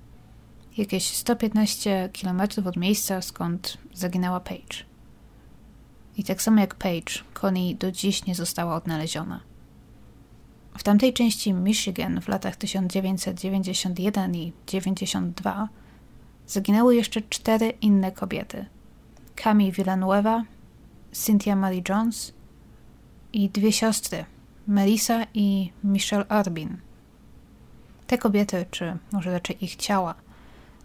jakieś 0.76 1.16
115 1.16 2.10
km 2.22 2.42
od 2.66 2.76
miejsca, 2.76 3.22
skąd 3.22 3.78
zaginęła 3.92 4.40
Page. 4.40 4.84
I 6.16 6.24
tak 6.24 6.42
samo 6.42 6.60
jak 6.60 6.74
Page, 6.74 7.24
Connie 7.40 7.74
do 7.74 7.92
dziś 7.92 8.26
nie 8.26 8.34
została 8.34 8.76
odnaleziona. 8.76 9.40
W 10.78 10.82
tamtej 10.82 11.12
części 11.12 11.52
Michigan 11.52 12.20
w 12.20 12.28
latach 12.28 12.56
1991 12.56 14.34
i 14.34 14.52
92 14.66 15.68
zaginęły 16.46 16.96
jeszcze 16.96 17.22
cztery 17.22 17.70
inne 17.70 18.12
kobiety. 18.12 18.66
Camille 19.37 19.72
Villanueva, 19.72 20.44
Cynthia 21.14 21.57
Marie 21.57 21.83
Jones 21.88 22.33
i 23.33 23.50
dwie 23.50 23.72
siostry, 23.72 24.24
Melissa 24.66 25.27
i 25.35 25.72
Michelle 25.85 26.29
Arbin. 26.29 26.77
Te 28.07 28.18
kobiety, 28.18 28.66
czy 28.70 28.96
może 29.12 29.33
raczej 29.33 29.64
ich 29.64 29.77
ciała, 29.77 30.14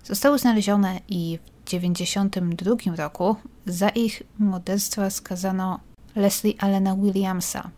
zostały 0.03 0.39
znalezione 0.39 0.99
i 1.07 1.39
w 1.65 1.69
1992 1.69 2.95
roku 2.95 3.35
za 3.65 3.89
ich 3.89 4.23
morderstwa 4.39 5.09
skazano 5.09 5.79
Leslie 6.15 6.53
Allena 6.59 6.95
Williamsa, 6.95 7.69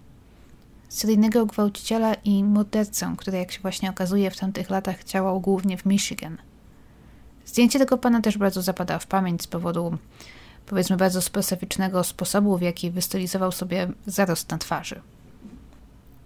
seryjnego 0.90 1.46
gwałciciela 1.46 2.14
i 2.14 2.44
mordercę, 2.44 3.16
który 3.18 3.38
jak 3.38 3.52
się 3.52 3.62
właśnie 3.62 3.90
okazuje 3.90 4.32
w 4.32 4.38
tamtych 4.38 4.70
latach 4.70 5.04
działał 5.04 5.40
głównie 5.40 5.78
w 5.78 5.86
Michigan. 5.86 6.38
Zdjęcie 7.46 7.80
tego 7.80 7.98
pana 7.98 8.22
też 8.22 8.38
bardzo 8.38 8.62
zapada 8.62 9.00
w 9.00 9.08
pamięć 9.08 9.42
z 9.42 9.48
powodu 9.48 9.98
powiedzmy 10.65 10.97
bardzo 10.97 11.21
specyficznego 11.21 12.04
sposobu, 12.04 12.58
w 12.58 12.62
jaki 12.62 12.91
wystylizował 12.91 13.52
sobie 13.52 13.88
zarost 14.06 14.52
na 14.52 14.58
twarzy. 14.58 15.02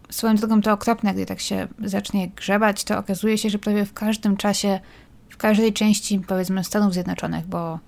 Swoją 0.10 0.36
drogą 0.36 0.62
to 0.62 0.74
okropne, 0.74 1.14
gdy 1.14 1.26
tak 1.26 1.40
się 1.40 1.68
zacznie 1.84 2.28
grzebać, 2.28 2.84
to 2.84 2.98
okazuje 2.98 3.38
się, 3.38 3.50
że 3.50 3.60
prawie 3.60 3.86
w 3.86 3.94
każdym 3.94 4.38
czasie, 4.38 4.80
w 5.30 5.38
każdej 5.38 5.74
części 5.74 6.20
powiedzmy 6.20 6.64
Stanów 6.64 6.94
Zjednoczonych, 6.94 7.46
bo 7.46 7.80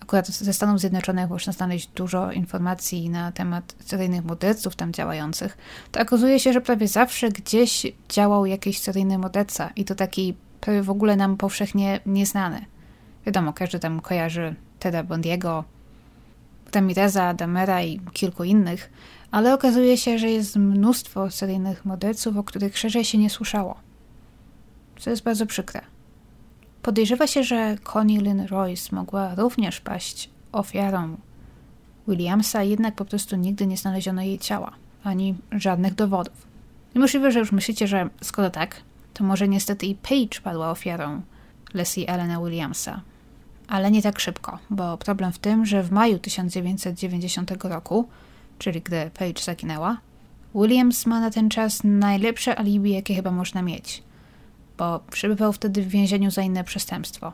akurat 0.00 0.28
ze 0.28 0.52
Stanów 0.52 0.80
Zjednoczonych 0.80 1.30
można 1.30 1.52
znaleźć 1.52 1.86
dużo 1.86 2.32
informacji 2.32 3.10
na 3.10 3.32
temat 3.32 3.74
seryjnych 3.84 4.24
morderców 4.24 4.76
tam 4.76 4.92
działających, 4.92 5.58
to 5.92 6.00
okazuje 6.00 6.40
się, 6.40 6.52
że 6.52 6.60
prawie 6.60 6.88
zawsze 6.88 7.28
gdzieś 7.28 7.86
działał 8.08 8.46
jakiś 8.46 8.78
seryjny 8.78 9.18
morderca 9.18 9.70
i 9.76 9.84
to 9.84 9.94
taki 9.94 10.34
prawie 10.60 10.82
w 10.82 10.90
ogóle 10.90 11.16
nam 11.16 11.36
powszechnie 11.36 12.00
nieznany. 12.06 12.64
Wiadomo, 13.26 13.52
każdy 13.52 13.78
tam 13.78 14.00
kojarzy 14.00 14.54
Teda 14.80 15.02
Bondiego, 15.02 15.64
Ramireza, 16.74 17.34
Damera 17.34 17.82
i 17.82 18.00
kilku 18.12 18.44
innych, 18.44 18.90
ale 19.30 19.54
okazuje 19.54 19.96
się, 19.96 20.18
że 20.18 20.30
jest 20.30 20.56
mnóstwo 20.56 21.30
seryjnych 21.30 21.84
morderców, 21.84 22.36
o 22.36 22.44
których 22.44 22.78
szerzej 22.78 23.04
się 23.04 23.18
nie 23.18 23.30
słyszało. 23.30 23.74
Co 24.98 25.10
jest 25.10 25.22
bardzo 25.22 25.46
przykre. 25.46 25.80
Podejrzewa 26.82 27.26
się, 27.26 27.44
że 27.44 27.76
Connie 27.84 28.20
Lynn 28.20 28.46
Royce 28.46 28.96
mogła 28.96 29.34
również 29.34 29.80
paść 29.80 30.30
ofiarą 30.52 31.16
Williamsa, 32.08 32.62
jednak 32.62 32.94
po 32.94 33.04
prostu 33.04 33.36
nigdy 33.36 33.66
nie 33.66 33.76
znaleziono 33.76 34.22
jej 34.22 34.38
ciała, 34.38 34.72
ani 35.04 35.34
żadnych 35.52 35.94
dowodów. 35.94 36.46
I 36.94 36.98
możliwe, 36.98 37.32
że 37.32 37.38
już 37.38 37.52
myślicie, 37.52 37.86
że 37.86 38.08
skoro 38.22 38.50
tak, 38.50 38.76
to 39.14 39.24
może 39.24 39.48
niestety 39.48 39.86
i 39.86 39.94
Paige 39.94 40.40
padła 40.40 40.70
ofiarą 40.70 41.22
Leslie 41.74 42.08
Elena 42.08 42.40
Williamsa. 42.40 43.00
Ale 43.70 43.90
nie 43.90 44.02
tak 44.02 44.20
szybko, 44.20 44.58
bo 44.70 44.98
problem 44.98 45.32
w 45.32 45.38
tym, 45.38 45.66
że 45.66 45.82
w 45.82 45.90
maju 45.90 46.18
1990 46.18 47.64
roku, 47.64 48.08
czyli 48.58 48.80
gdy 48.80 49.10
Paige 49.18 49.42
zaginęła, 49.42 49.96
Williams 50.54 51.06
ma 51.06 51.20
na 51.20 51.30
ten 51.30 51.48
czas 51.48 51.80
najlepsze 51.84 52.58
alibi, 52.58 52.90
jakie 52.90 53.14
chyba 53.14 53.30
można 53.30 53.62
mieć– 53.62 54.02
bo 54.80 55.00
przebywał 55.10 55.52
wtedy 55.52 55.82
w 55.82 55.88
więzieniu 55.88 56.30
za 56.30 56.42
inne 56.42 56.64
przestępstwo. 56.64 57.32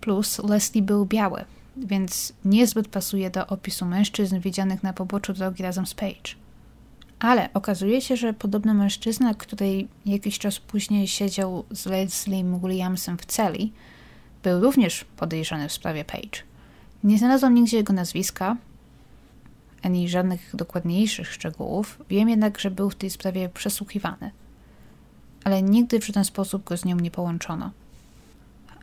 Plus 0.00 0.38
Leslie 0.38 0.82
był 0.82 1.06
biały, 1.06 1.44
więc 1.76 2.32
niezbyt 2.44 2.88
pasuje 2.88 3.30
do 3.30 3.46
opisu 3.46 3.86
mężczyzn 3.86 4.38
widzianych 4.40 4.82
na 4.82 4.92
poboczu 4.92 5.32
drogi 5.32 5.62
razem 5.62 5.86
z 5.86 5.94
Page. 5.94 6.34
Ale 7.18 7.48
okazuje 7.54 8.00
się, 8.00 8.16
że 8.16 8.32
podobny 8.32 8.74
mężczyzna, 8.74 9.34
który 9.34 9.88
jakiś 10.06 10.38
czas 10.38 10.58
później 10.58 11.08
siedział 11.08 11.64
z 11.70 11.86
Leslie 11.86 12.44
Williamsem 12.62 13.18
w 13.18 13.26
celi, 13.26 13.72
był 14.42 14.60
również 14.60 15.04
podejrzany 15.04 15.68
w 15.68 15.72
sprawie 15.72 16.04
Page. 16.04 16.42
Nie 17.04 17.18
znalazłam 17.18 17.54
nigdzie 17.54 17.76
jego 17.76 17.92
nazwiska, 17.92 18.56
ani 19.82 20.08
żadnych 20.08 20.56
dokładniejszych 20.56 21.32
szczegółów. 21.32 21.98
Wiem 22.08 22.28
jednak, 22.28 22.60
że 22.60 22.70
był 22.70 22.90
w 22.90 22.94
tej 22.94 23.10
sprawie 23.10 23.48
przesłuchiwany 23.48 24.30
ale 25.44 25.62
nigdy 25.62 26.00
w 26.00 26.06
żaden 26.06 26.24
sposób 26.24 26.64
go 26.64 26.76
z 26.76 26.84
nią 26.84 26.96
nie 26.96 27.10
połączono. 27.10 27.70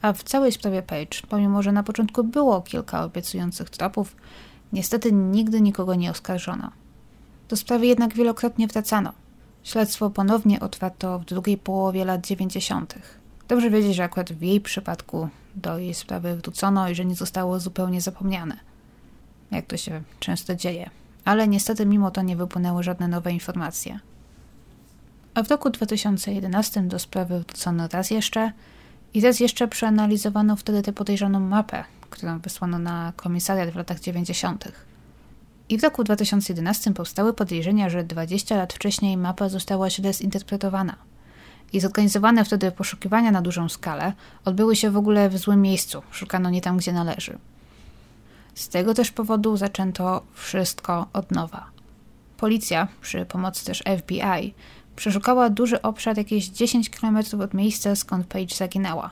A 0.01 0.13
w 0.13 0.23
całej 0.23 0.51
sprawie 0.51 0.81
Page, 0.81 1.21
pomimo 1.29 1.63
że 1.63 1.71
na 1.71 1.83
początku 1.83 2.23
było 2.23 2.61
kilka 2.61 3.03
obiecujących 3.03 3.69
tropów, 3.69 4.15
niestety 4.73 5.11
nigdy 5.11 5.61
nikogo 5.61 5.95
nie 5.95 6.11
oskarżono. 6.11 6.71
Do 7.49 7.55
sprawy 7.55 7.87
jednak 7.87 8.13
wielokrotnie 8.13 8.67
wracano. 8.67 9.13
Śledztwo 9.63 10.09
ponownie 10.09 10.59
otwarto 10.59 11.19
w 11.19 11.25
drugiej 11.25 11.57
połowie 11.57 12.05
lat 12.05 12.27
90. 12.27 12.95
Dobrze 13.47 13.69
wiedzieć, 13.69 13.95
że 13.95 14.03
akurat 14.03 14.33
w 14.33 14.41
jej 14.41 14.61
przypadku 14.61 15.29
do 15.55 15.77
jej 15.77 15.93
sprawy 15.93 16.35
wrócono 16.35 16.89
i 16.89 16.95
że 16.95 17.05
nie 17.05 17.15
zostało 17.15 17.59
zupełnie 17.59 18.01
zapomniane. 18.01 18.57
jak 19.51 19.65
to 19.65 19.77
się 19.77 20.01
często 20.19 20.55
dzieje. 20.55 20.89
Ale 21.25 21.47
niestety 21.47 21.85
mimo 21.85 22.11
to 22.11 22.21
nie 22.21 22.35
wypłynęły 22.35 22.83
żadne 22.83 23.07
nowe 23.07 23.31
informacje. 23.31 23.99
A 25.33 25.43
w 25.43 25.49
roku 25.49 25.69
2011 25.69 26.81
do 26.81 26.99
sprawy 26.99 27.39
wrócono 27.39 27.87
raz 27.87 28.11
jeszcze 28.11 28.51
i 29.13 29.21
raz 29.21 29.39
jeszcze 29.39 29.67
przeanalizowano 29.67 30.55
wtedy 30.55 30.81
tę 30.81 30.93
podejrzaną 30.93 31.39
mapę, 31.39 31.83
którą 32.09 32.39
wysłano 32.39 32.79
na 32.79 33.13
komisariat 33.15 33.69
w 33.69 33.75
latach 33.75 33.99
90. 33.99 34.71
I 35.69 35.77
w 35.77 35.83
roku 35.83 36.03
2011 36.03 36.93
powstały 36.93 37.33
podejrzenia, 37.33 37.89
że 37.89 38.03
20 38.03 38.57
lat 38.57 38.73
wcześniej 38.73 39.17
mapa 39.17 39.49
została 39.49 39.89
źle 39.89 40.13
zinterpretowana. 40.13 41.06
I 41.73 41.79
zorganizowane 41.79 42.45
wtedy 42.45 42.71
poszukiwania 42.71 43.31
na 43.31 43.41
dużą 43.41 43.69
skalę 43.69 44.13
odbyły 44.45 44.75
się 44.75 44.91
w 44.91 44.97
ogóle 44.97 45.29
w 45.29 45.37
złym 45.37 45.61
miejscu, 45.61 46.01
szukano 46.11 46.49
nie 46.49 46.61
tam, 46.61 46.77
gdzie 46.77 46.93
należy. 46.93 47.37
Z 48.55 48.69
tego 48.69 48.93
też 48.93 49.11
powodu 49.11 49.57
zaczęto 49.57 50.21
wszystko 50.33 51.07
od 51.13 51.31
nowa. 51.31 51.65
Policja, 52.37 52.87
przy 53.01 53.25
pomocy 53.25 53.65
też 53.65 53.83
FBI, 53.97 54.53
przeszukała 54.95 55.49
duży 55.49 55.81
obszar 55.81 56.17
jakieś 56.17 56.47
10 56.47 56.89
km 56.89 57.17
od 57.41 57.53
miejsca, 57.53 57.95
skąd 57.95 58.27
Page 58.27 58.55
zaginęła. 58.55 59.09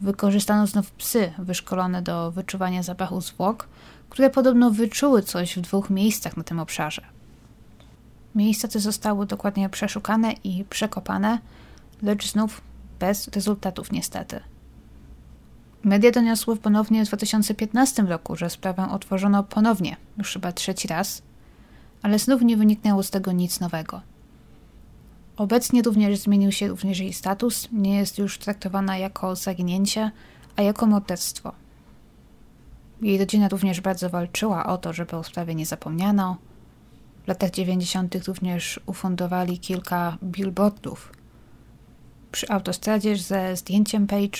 Wykorzystano 0.00 0.66
znów 0.66 0.90
psy 0.90 1.32
wyszkolone 1.38 2.02
do 2.02 2.30
wyczuwania 2.30 2.82
zapachu 2.82 3.20
zwłok, 3.20 3.68
które 4.10 4.30
podobno 4.30 4.70
wyczuły 4.70 5.22
coś 5.22 5.56
w 5.56 5.60
dwóch 5.60 5.90
miejscach 5.90 6.36
na 6.36 6.42
tym 6.42 6.60
obszarze. 6.60 7.02
Miejsca 8.34 8.68
te 8.68 8.80
zostały 8.80 9.26
dokładnie 9.26 9.68
przeszukane 9.68 10.32
i 10.32 10.64
przekopane, 10.64 11.38
lecz 12.02 12.32
znów 12.32 12.60
bez 12.98 13.28
rezultatów 13.28 13.92
niestety. 13.92 14.40
Media 15.84 16.10
doniosły 16.10 16.56
ponownie 16.56 17.04
w 17.04 17.08
2015 17.08 18.02
roku, 18.02 18.36
że 18.36 18.50
sprawę 18.50 18.88
otworzono 18.90 19.42
ponownie, 19.42 19.96
już 20.18 20.32
chyba 20.32 20.52
trzeci 20.52 20.88
raz, 20.88 21.22
ale 22.02 22.18
znów 22.18 22.42
nie 22.42 22.56
wyniknęło 22.56 23.02
z 23.02 23.10
tego 23.10 23.32
nic 23.32 23.60
nowego. 23.60 24.00
Obecnie 25.36 25.82
również 25.82 26.18
zmienił 26.18 26.52
się 26.52 26.68
również 26.68 26.98
jej 26.98 27.12
status, 27.12 27.68
nie 27.72 27.96
jest 27.96 28.18
już 28.18 28.38
traktowana 28.38 28.96
jako 28.96 29.36
zaginięcie, 29.36 30.10
a 30.56 30.62
jako 30.62 30.86
morderstwo. 30.86 31.52
Jej 33.02 33.18
rodzina 33.18 33.48
również 33.48 33.80
bardzo 33.80 34.10
walczyła 34.10 34.66
o 34.66 34.78
to, 34.78 34.92
żeby 34.92 35.16
o 35.16 35.24
sprawie 35.24 35.54
nie 35.54 35.66
zapomniano. 35.66 36.36
W 37.24 37.28
latach 37.28 37.50
90. 37.50 38.14
również 38.26 38.80
ufundowali 38.86 39.58
kilka 39.58 40.18
billboardów 40.22 41.12
przy 42.32 42.48
autostradzie 42.48 43.16
ze 43.16 43.56
zdjęciem 43.56 44.06
Page 44.06 44.38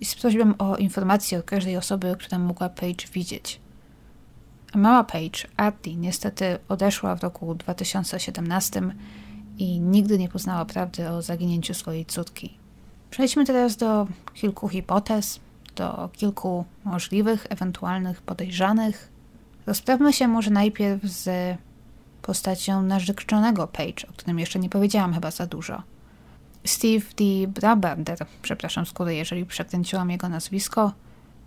i 0.00 0.04
z 0.04 0.14
prośbą 0.14 0.54
o 0.58 0.76
informację 0.76 1.38
o 1.38 1.42
każdej 1.42 1.76
osoby, 1.76 2.16
która 2.18 2.38
mogła 2.38 2.68
Page 2.68 3.06
widzieć. 3.12 3.60
A 4.72 4.78
mama 4.78 5.04
Page, 5.04 5.48
Artie, 5.56 5.96
niestety 5.96 6.58
odeszła 6.68 7.16
w 7.16 7.22
roku 7.22 7.54
2017 7.54 8.82
i 9.58 9.80
nigdy 9.80 10.18
nie 10.18 10.28
poznała 10.28 10.64
prawdy 10.64 11.08
o 11.08 11.22
zaginięciu 11.22 11.74
swojej 11.74 12.06
córki. 12.06 12.54
Przejdźmy 13.10 13.46
teraz 13.46 13.76
do 13.76 14.06
kilku 14.34 14.68
hipotez, 14.68 15.40
do 15.76 16.10
kilku 16.12 16.64
możliwych, 16.84 17.46
ewentualnych 17.50 18.22
podejrzanych. 18.22 19.08
Rozprawmy 19.66 20.12
się 20.12 20.28
może 20.28 20.50
najpierw 20.50 21.02
z 21.04 21.28
postacią 22.22 22.82
narzeczonego 22.82 23.66
Page, 23.66 24.08
o 24.10 24.12
którym 24.12 24.38
jeszcze 24.38 24.58
nie 24.58 24.68
powiedziałam 24.68 25.14
chyba 25.14 25.30
za 25.30 25.46
dużo. 25.46 25.82
Steve 26.64 27.06
D. 27.16 27.24
Brabander, 27.48 28.18
przepraszam 28.42 28.86
skóry, 28.86 29.14
jeżeli 29.14 29.46
przekręciłam 29.46 30.10
jego 30.10 30.28
nazwisko, 30.28 30.92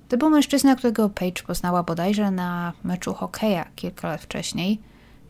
to 0.10 0.18
był 0.18 0.30
mężczyzna, 0.30 0.76
którego 0.76 1.10
Page 1.10 1.44
poznała 1.48 1.84
bodajże 1.84 2.32
na 2.32 2.74
meczu 2.84 3.14
hokeja 3.14 3.66
kilka 3.76 4.08
lat 4.08 4.22
wcześniej 4.22 4.80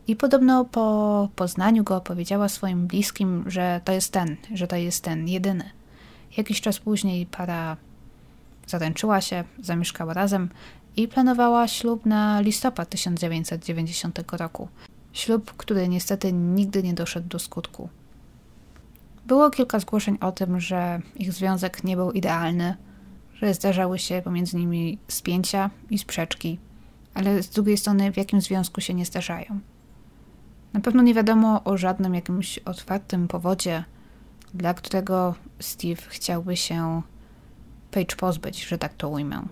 i 0.06 0.16
podobno 0.16 0.64
po 0.64 1.28
poznaniu 1.36 1.84
go 1.84 2.00
powiedziała 2.00 2.48
swoim 2.48 2.86
bliskim, 2.86 3.44
że 3.46 3.80
to 3.84 3.92
jest 3.92 4.12
ten, 4.12 4.36
że 4.54 4.66
to 4.66 4.76
jest 4.76 5.04
ten 5.04 5.28
jedyny. 5.28 5.70
Jakiś 6.36 6.60
czas 6.60 6.78
później 6.78 7.26
para 7.26 7.76
zaręczyła 8.66 9.20
się, 9.20 9.44
zamieszkała 9.62 10.14
razem 10.14 10.48
i 10.96 11.08
planowała 11.08 11.68
ślub 11.68 12.06
na 12.06 12.40
listopad 12.40 12.88
1990 12.88 14.32
roku. 14.32 14.68
Ślub, 15.12 15.54
który 15.56 15.88
niestety 15.88 16.32
nigdy 16.32 16.82
nie 16.82 16.94
doszedł 16.94 17.28
do 17.28 17.38
skutku. 17.38 17.88
Było 19.26 19.50
kilka 19.50 19.78
zgłoszeń 19.78 20.18
o 20.20 20.32
tym, 20.32 20.60
że 20.60 21.00
ich 21.16 21.32
związek 21.32 21.84
nie 21.84 21.96
był 21.96 22.12
idealny, 22.12 22.76
że 23.34 23.54
zdarzały 23.54 23.98
się 23.98 24.22
pomiędzy 24.24 24.56
nimi 24.56 24.98
spięcia 25.08 25.70
i 25.90 25.98
sprzeczki, 25.98 26.58
ale 27.14 27.42
z 27.42 27.48
drugiej 27.48 27.78
strony 27.78 28.12
w 28.12 28.16
jakim 28.16 28.40
związku 28.40 28.80
się 28.80 28.94
nie 28.94 29.04
zdarzają. 29.04 29.60
Na 30.72 30.80
pewno 30.80 31.02
nie 31.02 31.14
wiadomo 31.14 31.64
o 31.64 31.76
żadnym 31.76 32.14
jakimś 32.14 32.58
otwartym 32.58 33.28
powodzie, 33.28 33.84
dla 34.54 34.74
którego 34.74 35.34
Steve 35.60 36.02
chciałby 36.08 36.56
się 36.56 37.02
Page 37.90 38.16
pozbyć, 38.16 38.64
że 38.64 38.78
tak 38.78 38.94
to 38.94 39.08
ujmę. 39.08 39.42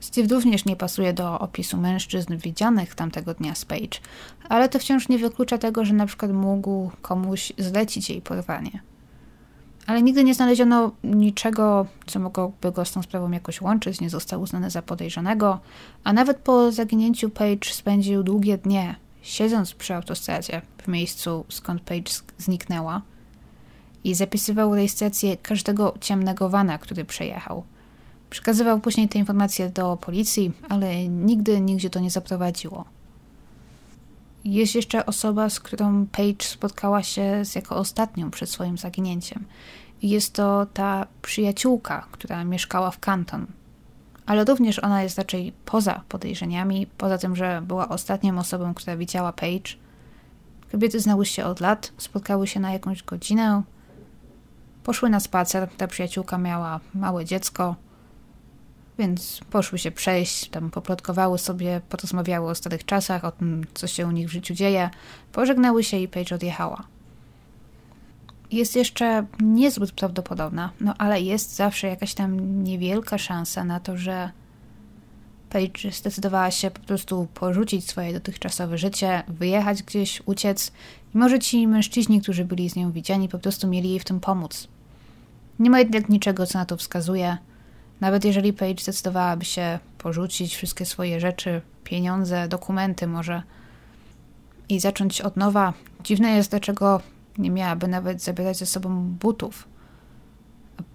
Steve 0.00 0.34
również 0.34 0.64
nie 0.64 0.76
pasuje 0.76 1.12
do 1.12 1.38
opisu 1.38 1.76
mężczyzn 1.76 2.36
widzianych 2.36 2.94
tamtego 2.94 3.34
dnia 3.34 3.54
z 3.54 3.64
Page, 3.64 3.98
ale 4.48 4.68
to 4.68 4.78
wciąż 4.78 5.08
nie 5.08 5.18
wyklucza 5.18 5.58
tego, 5.58 5.84
że 5.84 5.94
na 5.94 6.06
przykład 6.06 6.32
mógł 6.32 6.90
komuś 7.02 7.52
zlecić 7.58 8.10
jej 8.10 8.22
porwanie. 8.22 8.82
Ale 9.86 10.02
nigdy 10.02 10.24
nie 10.24 10.34
znaleziono 10.34 10.92
niczego, 11.04 11.86
co 12.06 12.20
mogłoby 12.20 12.72
go 12.72 12.84
z 12.84 12.92
tą 12.92 13.02
sprawą 13.02 13.30
jakoś 13.30 13.60
łączyć, 13.60 14.00
nie 14.00 14.10
został 14.10 14.42
uznany 14.42 14.70
za 14.70 14.82
podejrzanego, 14.82 15.60
a 16.04 16.12
nawet 16.12 16.36
po 16.36 16.72
zaginięciu 16.72 17.30
Page 17.30 17.70
spędził 17.70 18.22
długie 18.22 18.58
dnie, 18.58 18.94
siedząc 19.22 19.74
przy 19.74 19.94
autostradzie 19.94 20.62
w 20.82 20.88
miejscu, 20.88 21.44
skąd 21.48 21.82
Page 21.82 22.12
zniknęła 22.38 23.02
i 24.04 24.14
zapisywał 24.14 24.74
rejestrację 24.74 25.36
każdego 25.36 25.94
ciemnego 26.00 26.48
wana, 26.48 26.78
który 26.78 27.04
przejechał– 27.04 27.62
Przekazywał 28.30 28.80
później 28.80 29.08
te 29.08 29.18
informacje 29.18 29.68
do 29.68 29.96
policji, 29.96 30.52
ale 30.68 31.08
nigdy 31.08 31.60
nigdzie 31.60 31.90
to 31.90 32.00
nie 32.00 32.10
zaprowadziło. 32.10 32.84
Jest 34.44 34.74
jeszcze 34.74 35.06
osoba, 35.06 35.50
z 35.50 35.60
którą 35.60 36.06
Paige 36.06 36.44
spotkała 36.44 37.02
się 37.02 37.42
jako 37.54 37.76
ostatnią 37.76 38.30
przed 38.30 38.50
swoim 38.50 38.78
zaginięciem. 38.78 39.44
Jest 40.02 40.32
to 40.32 40.66
ta 40.74 41.06
przyjaciółka, 41.22 42.06
która 42.12 42.44
mieszkała 42.44 42.90
w 42.90 43.00
Canton. 43.00 43.46
Ale 44.26 44.44
również 44.44 44.78
ona 44.78 45.02
jest 45.02 45.18
raczej 45.18 45.52
poza 45.64 46.00
podejrzeniami, 46.08 46.86
poza 46.86 47.18
tym, 47.18 47.36
że 47.36 47.62
była 47.66 47.88
ostatnią 47.88 48.38
osobą, 48.38 48.74
która 48.74 48.96
widziała 48.96 49.32
Paige. 49.32 49.70
Kobiety 50.72 51.00
znały 51.00 51.26
się 51.26 51.44
od 51.44 51.60
lat, 51.60 51.92
spotkały 51.98 52.46
się 52.46 52.60
na 52.60 52.72
jakąś 52.72 53.02
godzinę, 53.02 53.62
poszły 54.84 55.10
na 55.10 55.20
spacer. 55.20 55.68
Ta 55.76 55.86
przyjaciółka 55.86 56.38
miała 56.38 56.80
małe 56.94 57.24
dziecko, 57.24 57.76
więc 59.00 59.40
poszły 59.50 59.78
się 59.78 59.90
przejść, 59.90 60.48
tam 60.48 60.70
poplotkowały 60.70 61.38
sobie, 61.38 61.80
porozmawiały 61.88 62.50
o 62.50 62.54
starych 62.54 62.84
czasach, 62.84 63.24
o 63.24 63.32
tym, 63.32 63.64
co 63.74 63.86
się 63.86 64.06
u 64.06 64.10
nich 64.10 64.28
w 64.28 64.32
życiu 64.32 64.54
dzieje, 64.54 64.90
pożegnały 65.32 65.84
się 65.84 65.96
i 65.96 66.08
Paige 66.08 66.34
odjechała. 66.34 66.84
Jest 68.50 68.76
jeszcze 68.76 69.26
niezbyt 69.40 69.92
prawdopodobna, 69.92 70.70
no 70.80 70.94
ale 70.98 71.20
jest 71.20 71.56
zawsze 71.56 71.86
jakaś 71.86 72.14
tam 72.14 72.62
niewielka 72.64 73.18
szansa 73.18 73.64
na 73.64 73.80
to, 73.80 73.96
że 73.96 74.30
Paige 75.50 75.92
zdecydowała 75.92 76.50
się 76.50 76.70
po 76.70 76.80
prostu 76.80 77.28
porzucić 77.34 77.88
swoje 77.88 78.12
dotychczasowe 78.12 78.78
życie, 78.78 79.22
wyjechać 79.28 79.82
gdzieś, 79.82 80.22
uciec 80.26 80.72
i 81.14 81.18
może 81.18 81.38
ci 81.38 81.68
mężczyźni, 81.68 82.20
którzy 82.20 82.44
byli 82.44 82.70
z 82.70 82.76
nią 82.76 82.92
widziani, 82.92 83.28
po 83.28 83.38
prostu 83.38 83.68
mieli 83.68 83.90
jej 83.90 84.00
w 84.00 84.04
tym 84.04 84.20
pomóc. 84.20 84.68
Nie 85.58 85.70
ma 85.70 85.78
jednak 85.78 86.08
niczego, 86.08 86.46
co 86.46 86.58
na 86.58 86.66
to 86.66 86.76
wskazuje– 86.76 87.36
nawet 88.00 88.24
jeżeli 88.24 88.52
Paige 88.52 88.82
zdecydowałaby 88.82 89.44
się 89.44 89.78
porzucić 89.98 90.56
wszystkie 90.56 90.86
swoje 90.86 91.20
rzeczy, 91.20 91.60
pieniądze, 91.84 92.48
dokumenty 92.48 93.06
może 93.06 93.42
i 94.68 94.80
zacząć 94.80 95.20
od 95.20 95.36
nowa, 95.36 95.72
dziwne 96.04 96.30
jest, 96.30 96.50
dlaczego 96.50 97.00
nie 97.38 97.50
miałaby 97.50 97.88
nawet 97.88 98.22
zabierać 98.22 98.56
ze 98.56 98.66
sobą 98.66 99.02
butów. 99.20 99.68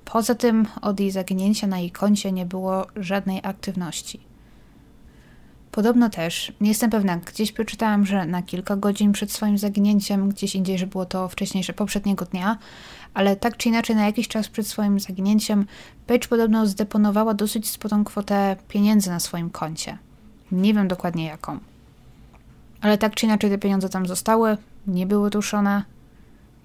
Poza 0.05 0.35
tym 0.35 0.65
od 0.81 0.99
jej 0.99 1.11
zaginięcia 1.11 1.67
na 1.67 1.79
jej 1.79 1.91
koncie 1.91 2.31
nie 2.31 2.45
było 2.45 2.87
żadnej 2.95 3.39
aktywności. 3.43 4.19
Podobno 5.71 6.09
też, 6.09 6.53
nie 6.61 6.69
jestem 6.69 6.89
pewna, 6.89 7.17
gdzieś 7.17 7.51
przeczytałam, 7.51 8.05
że 8.05 8.25
na 8.25 8.41
kilka 8.41 8.75
godzin 8.75 9.11
przed 9.11 9.31
swoim 9.31 9.57
zaginięciem, 9.57 10.29
gdzieś 10.29 10.55
indziej, 10.55 10.77
że 10.77 10.87
było 10.87 11.05
to 11.05 11.29
wcześniejsze, 11.29 11.73
poprzedniego 11.73 12.25
dnia, 12.25 12.57
ale 13.15 13.35
tak 13.35 13.57
czy 13.57 13.69
inaczej 13.69 13.95
na 13.95 14.05
jakiś 14.05 14.27
czas 14.27 14.47
przed 14.47 14.67
swoim 14.67 14.99
zaginięciem 14.99 15.65
Page 16.07 16.27
podobno 16.27 16.67
zdeponowała 16.67 17.33
dosyć 17.33 17.69
sporą 17.69 18.03
kwotę 18.03 18.55
pieniędzy 18.67 19.09
na 19.09 19.19
swoim 19.19 19.49
koncie. 19.49 19.97
Nie 20.51 20.73
wiem 20.73 20.87
dokładnie 20.87 21.25
jaką. 21.25 21.59
Ale 22.81 22.97
tak 22.97 23.15
czy 23.15 23.25
inaczej 23.25 23.49
te 23.49 23.57
pieniądze 23.57 23.89
tam 23.89 24.05
zostały, 24.05 24.57
nie 24.87 25.07
były 25.07 25.29
ruszone 25.29 25.83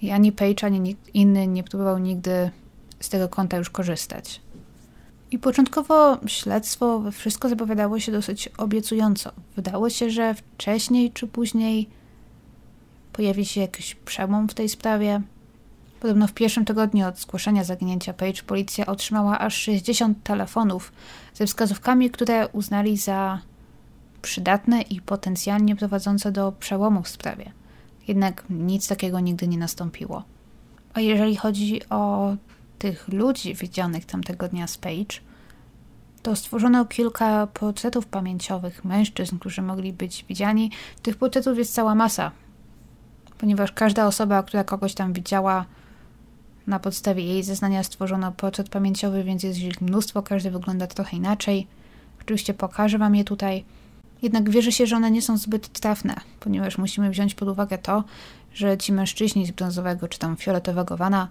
i 0.03 0.11
ani 0.11 0.33
Page, 0.33 0.67
ani 0.67 0.81
nikt 0.81 1.15
inny 1.15 1.47
nie 1.47 1.63
próbował 1.63 1.99
nigdy 1.99 2.51
z 3.01 3.09
tego 3.09 3.29
konta 3.29 3.57
już 3.57 3.71
korzystać. 3.71 4.41
I 5.31 5.39
początkowo 5.39 6.19
śledztwo, 6.27 7.03
wszystko 7.13 7.49
zapowiadało 7.49 8.01
się 8.01 8.13
dosyć 8.13 8.49
obiecująco. 8.49 9.33
Wydało 9.57 9.91
się, 9.91 10.11
że 10.11 10.35
wcześniej 10.35 11.13
czy 11.13 11.27
później 11.27 11.89
pojawi 13.13 13.47
się 13.47 13.61
jakiś 13.61 13.95
przełom 13.95 14.49
w 14.49 14.55
tej 14.55 14.69
sprawie. 14.69 15.23
Podobno 16.01 16.27
w 16.27 16.33
pierwszym 16.33 16.65
tygodniu 16.65 17.07
od 17.09 17.19
zgłoszenia 17.19 17.65
zaginięcia 17.65 18.13
Page 18.13 18.43
policja 18.47 18.87
otrzymała 18.87 19.39
aż 19.39 19.55
60 19.55 20.23
telefonów 20.23 20.93
ze 21.35 21.47
wskazówkami, 21.47 22.11
które 22.11 22.49
uznali 22.49 22.97
za 22.97 23.39
przydatne 24.23 24.83
i 24.83 25.01
potencjalnie 25.01 25.77
prowadzące 25.77 26.33
do 26.33 26.53
przełomu 26.53 27.03
w 27.03 27.09
sprawie. 27.09 27.53
Jednak 28.09 28.45
nic 28.51 28.89
takiego 28.89 29.21
nigdy 29.21 29.49
nie 29.49 29.59
nastąpiło. 29.59 30.25
A 30.95 31.01
jeżeli 31.01 31.37
chodzi 31.37 31.89
o 31.89 32.35
tych 32.79 33.09
ludzi 33.09 33.55
widzianych 33.55 34.05
tamtego 34.05 34.49
dnia 34.49 34.67
z 34.67 34.79
Page, 34.79 35.21
to 36.23 36.37
stworzono 36.37 36.85
kilka 36.85 37.47
portretów 37.47 38.07
pamięciowych 38.07 38.85
mężczyzn, 38.85 39.39
którzy 39.39 39.63
mogli 39.63 39.93
być 39.93 40.25
widziani. 40.29 40.71
Tych 41.03 41.17
portretów 41.17 41.59
jest 41.59 41.75
cała 41.75 41.95
masa, 41.95 42.31
ponieważ 43.39 43.73
każda 43.73 44.07
osoba, 44.07 44.43
która 44.43 44.65
kogoś 44.65 44.95
tam 44.95 45.13
widziała, 45.13 45.65
na 46.71 46.79
podstawie 46.79 47.25
jej 47.25 47.43
zeznania 47.43 47.83
stworzono 47.83 48.33
portret 48.33 48.69
pamięciowy, 48.69 49.25
więc 49.25 49.43
jest 49.43 49.59
ich 49.59 49.81
mnóstwo, 49.81 50.23
każdy 50.23 50.51
wygląda 50.51 50.87
trochę 50.87 51.17
inaczej. 51.17 51.67
Oczywiście 52.23 52.55
pokażę 52.55 52.99
Wam 52.99 53.15
je 53.15 53.25
tutaj. 53.25 53.65
Jednak 54.23 54.51
wierzy 54.51 54.73
się, 54.73 54.87
że 54.87 54.97
one 54.97 55.11
nie 55.11 55.23
są 55.23 55.37
zbyt 55.37 55.69
trafne, 55.69 56.15
ponieważ 56.41 56.79
musimy 56.79 57.11
wziąć 57.11 57.35
pod 57.35 57.49
uwagę 57.49 57.79
to, 57.79 58.05
że 58.55 58.79
ci 58.79 58.93
mężczyźni 58.93 59.47
z 59.47 59.51
brązowego 59.51 60.09
czy 60.09 60.19
tam 60.19 60.37
fioletowego 60.37 60.97
wana 60.97 61.29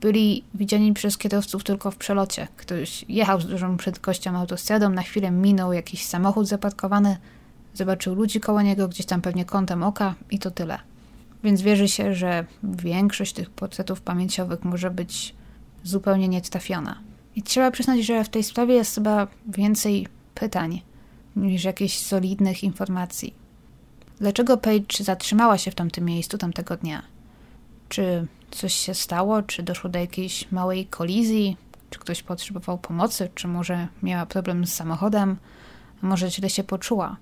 byli 0.00 0.44
widziani 0.54 0.92
przez 0.92 1.18
kierowców 1.18 1.64
tylko 1.64 1.90
w 1.90 1.96
przelocie. 1.96 2.48
Ktoś 2.56 3.04
jechał 3.08 3.40
z 3.40 3.46
dużą 3.46 3.76
prędkością 3.76 4.36
autostradą, 4.36 4.88
na 4.90 5.02
chwilę 5.02 5.30
minął 5.30 5.72
jakiś 5.72 6.06
samochód 6.06 6.48
zaparkowany, 6.48 7.16
zobaczył 7.74 8.14
ludzi 8.14 8.40
koło 8.40 8.62
niego, 8.62 8.88
gdzieś 8.88 9.06
tam 9.06 9.20
pewnie 9.20 9.44
kątem 9.44 9.82
oka 9.82 10.14
i 10.30 10.38
to 10.38 10.50
tyle. 10.50 10.91
Więc 11.44 11.62
wierzy 11.62 11.88
się, 11.88 12.14
że 12.14 12.44
większość 12.62 13.32
tych 13.32 13.50
portretów 13.50 14.00
pamięciowych 14.00 14.64
może 14.64 14.90
być 14.90 15.34
zupełnie 15.84 16.28
nietrafiona. 16.28 16.98
I 17.36 17.42
trzeba 17.42 17.70
przyznać, 17.70 18.04
że 18.04 18.24
w 18.24 18.28
tej 18.28 18.42
sprawie 18.42 18.74
jest 18.74 18.94
chyba 18.94 19.26
więcej 19.46 20.06
pytań 20.34 20.82
niż 21.36 21.64
jakichś 21.64 21.98
solidnych 21.98 22.64
informacji. 22.64 23.34
Dlaczego 24.20 24.56
Page 24.56 25.04
zatrzymała 25.04 25.58
się 25.58 25.70
w 25.70 25.74
tamtym 25.74 26.04
miejscu 26.04 26.38
tamtego 26.38 26.76
dnia? 26.76 27.02
Czy 27.88 28.26
coś 28.50 28.74
się 28.74 28.94
stało? 28.94 29.42
Czy 29.42 29.62
doszło 29.62 29.90
do 29.90 29.98
jakiejś 29.98 30.52
małej 30.52 30.86
kolizji? 30.86 31.56
Czy 31.90 31.98
ktoś 31.98 32.22
potrzebował 32.22 32.78
pomocy? 32.78 33.28
Czy 33.34 33.48
może 33.48 33.88
miała 34.02 34.26
problem 34.26 34.66
z 34.66 34.74
samochodem? 34.74 35.36
A 36.02 36.06
może 36.06 36.30
źle 36.30 36.50
się 36.50 36.64
poczuła? 36.64 37.16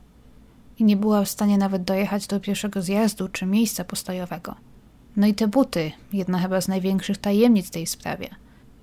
I 0.81 0.85
nie 0.85 0.97
była 0.97 1.25
w 1.25 1.29
stanie 1.29 1.59
nawet 1.59 1.85
dojechać 1.85 2.27
do 2.27 2.41
pierwszego 2.41 2.83
zjazdu 2.83 3.29
czy 3.29 3.47
miejsca 3.47 3.85
postojowego. 3.85 4.55
No 5.17 5.27
i 5.27 5.35
te 5.35 5.49
buty, 5.49 5.93
jedna 6.13 6.39
chyba 6.39 6.61
z 6.61 6.69
największych 6.69 7.19
tajemnic 7.19 7.67
w 7.67 7.71
tej 7.71 7.87
sprawie. 7.87 8.29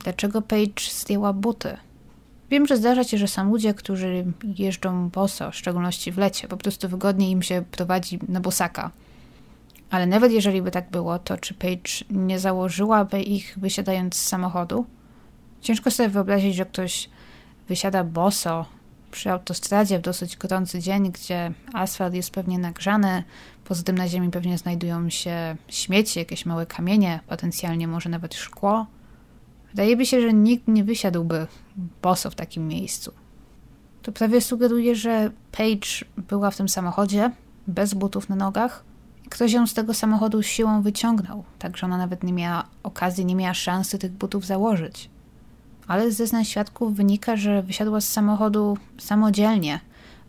Dlaczego 0.04 0.42
Page 0.42 0.82
zdjęła 0.92 1.34
buty? 1.34 1.78
Wiem, 2.50 2.68
że 2.68 2.78
zdarza 2.78 3.04
się, 3.04 3.18
że 3.18 3.28
są 3.28 3.50
ludzie, 3.50 3.74
którzy 3.74 4.26
jeżdżą 4.58 5.10
boso, 5.10 5.52
w 5.52 5.56
szczególności 5.56 6.12
w 6.12 6.18
lecie. 6.18 6.48
Po 6.48 6.58
prostu 6.58 6.90
wygodniej 6.90 7.32
im 7.32 7.42
się 7.42 7.64
prowadzi 7.72 8.20
na 8.28 8.40
bosaka. 8.40 8.92
Ale 9.90 10.08
nawet 10.08 10.32
jeżeli 10.32 10.62
by 10.62 10.72
tak 10.72 10.90
było, 10.90 11.20
to 11.20 11.38
czy 11.38 11.54
Page 11.54 11.92
nie 12.10 12.40
założyłaby 12.40 13.22
ich 13.22 13.58
wysiadając 13.60 14.16
z 14.16 14.28
samochodu? 14.28 14.86
Ciężko 15.62 15.92
sobie 15.92 16.10
wyobrazić, 16.10 16.56
że 16.56 16.66
ktoś 16.66 17.10
wysiada 17.68 18.04
boso 18.04 18.66
przy 19.12 19.32
autostradzie 19.32 20.00
w 20.00 20.02
dosyć 20.02 20.38
gorący 20.38 20.80
dzień, 20.80 21.12
gdzie 21.12 21.52
asfalt 21.74 22.14
jest 22.14 22.32
pewnie 22.32 22.60
nagrzany, 22.60 23.24
poza 23.66 23.84
tym 23.84 23.98
na 23.98 24.08
ziemi 24.08 24.32
pewnie 24.32 24.58
znajdują 24.58 25.10
się 25.10 25.56
śmieci, 25.68 26.20
jakieś 26.20 26.46
małe 26.46 26.66
kamienie, 26.66 27.20
potencjalnie 27.28 27.88
może 27.88 28.10
nawet 28.10 28.36
szkło. 28.36 28.88
Wydaje 29.70 29.98
mi 29.98 30.06
się, 30.06 30.22
że 30.22 30.34
nikt 30.34 30.68
nie 30.68 30.84
wysiadłby 30.84 31.48
boso 32.02 32.30
w 32.30 32.36
takim 32.36 32.68
miejscu. 32.68 33.14
To 34.02 34.12
prawie 34.12 34.42
sugeruje, 34.42 34.96
że 34.96 35.32
Paige 35.52 35.88
była 36.18 36.52
w 36.52 36.58
tym 36.58 36.70
samochodzie 36.70 37.32
bez 37.68 37.94
butów 37.94 38.30
na 38.30 38.36
nogach 38.36 38.84
i 39.26 39.30
ktoś 39.30 39.52
ją 39.52 39.68
z 39.68 39.74
tego 39.74 39.94
samochodu 39.94 40.44
siłą 40.44 40.82
wyciągnął, 40.82 41.44
tak 41.60 41.78
że 41.78 41.86
ona 41.86 41.98
nawet 41.98 42.24
nie 42.24 42.34
miała 42.34 42.64
okazji, 42.84 43.26
nie 43.26 43.36
miała 43.36 43.54
szansy 43.54 43.98
tych 43.98 44.12
butów 44.12 44.46
założyć. 44.46 45.10
Ale 45.88 46.12
z 46.12 46.18
zeznań 46.18 46.46
świadków 46.46 46.96
wynika, 46.96 47.36
że 47.36 47.64
wysiadła 47.64 48.02
z 48.02 48.10
samochodu 48.10 48.78
samodzielnie. 48.98 49.80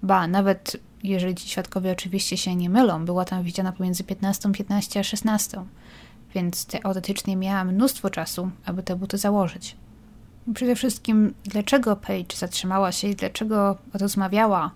Ba, 0.02 0.26
nawet 0.26 0.76
jeżeli 1.02 1.34
ci 1.34 1.48
świadkowie 1.48 1.92
oczywiście 1.92 2.36
się 2.36 2.56
nie 2.56 2.70
mylą, 2.70 3.04
była 3.04 3.24
tam 3.24 3.42
widziana 3.42 3.72
pomiędzy 3.72 4.04
15.15 4.04 4.98
a 5.00 5.02
16 5.02 5.64
więc 6.34 6.66
teoretycznie 6.66 7.36
miała 7.36 7.64
mnóstwo 7.64 8.10
czasu, 8.10 8.50
aby 8.64 8.82
te 8.82 8.96
buty 8.96 9.18
założyć. 9.18 9.76
Przede 10.54 10.76
wszystkim, 10.76 11.34
dlaczego 11.44 11.96
Paige 11.96 12.36
zatrzymała 12.36 12.92
się 12.92 13.08
i 13.08 13.16
dlaczego 13.16 13.76
rozmawiała, 13.94 14.70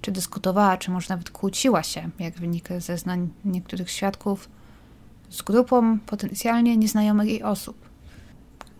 czy 0.00 0.12
dyskutowała, 0.12 0.76
czy 0.76 0.90
może 0.90 1.06
nawet 1.08 1.30
kłóciła 1.30 1.82
się, 1.82 2.10
jak 2.18 2.34
wynika 2.34 2.74
ze 2.74 2.80
zeznań 2.80 3.28
niektórych 3.44 3.90
świadków, 3.90 4.48
z 5.30 5.42
grupą 5.42 5.98
potencjalnie 5.98 6.76
nieznajomych 6.76 7.28
jej 7.28 7.42
osób. 7.42 7.83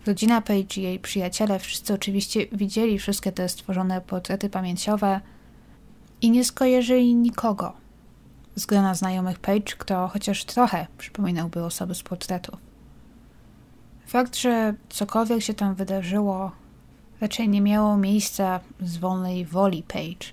Rodzina 0.07 0.41
Paige 0.41 0.81
i 0.81 0.83
jej 0.83 0.99
przyjaciele 0.99 1.59
wszyscy 1.59 1.95
oczywiście 1.95 2.47
widzieli 2.53 2.99
wszystkie 2.99 3.33
te 3.33 3.49
stworzone 3.49 4.01
portrety 4.01 4.51
pamięciowe 4.51 5.21
i 6.23 6.31
nie 6.31 6.45
skojarzyli 6.45 7.15
nikogo– 7.15 7.73
z 8.57 8.67
grona 8.67 8.95
znajomych 8.95 9.39
Page, 9.39 9.77
kto 9.79 10.09
chociaż 10.09 10.45
trochę 10.45 10.87
przypominałby 10.99 11.65
osoby 11.65 11.95
z 11.95 12.03
portretów. 12.03 12.61
Fakt, 14.07 14.37
że 14.37 14.75
cokolwiek 14.89 15.43
się 15.43 15.55
tam 15.55 15.75
wydarzyło, 15.75 16.53
raczej 17.21 17.49
nie 17.49 17.61
miało 17.61 17.97
miejsca 17.97 18.61
z 18.81 18.97
wolnej 18.97 19.45
woli 19.45 19.83
Page. 19.83 20.27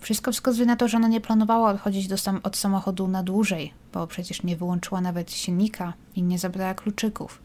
Wszystko 0.00 0.32
wskazuje 0.32 0.66
na 0.66 0.76
to, 0.76 0.88
że 0.88 0.96
ona 0.96 1.08
nie 1.08 1.20
planowała 1.20 1.70
odchodzić 1.70 2.08
do 2.08 2.18
sam 2.18 2.40
od 2.42 2.56
samochodu 2.56 3.08
na 3.08 3.22
dłużej, 3.22 3.74
bo 3.92 4.06
przecież 4.06 4.42
nie 4.42 4.56
wyłączyła 4.56 5.00
nawet 5.00 5.32
silnika 5.32 5.92
i 6.16 6.22
nie 6.22 6.38
zabrała 6.38 6.74
kluczyków. 6.74 7.42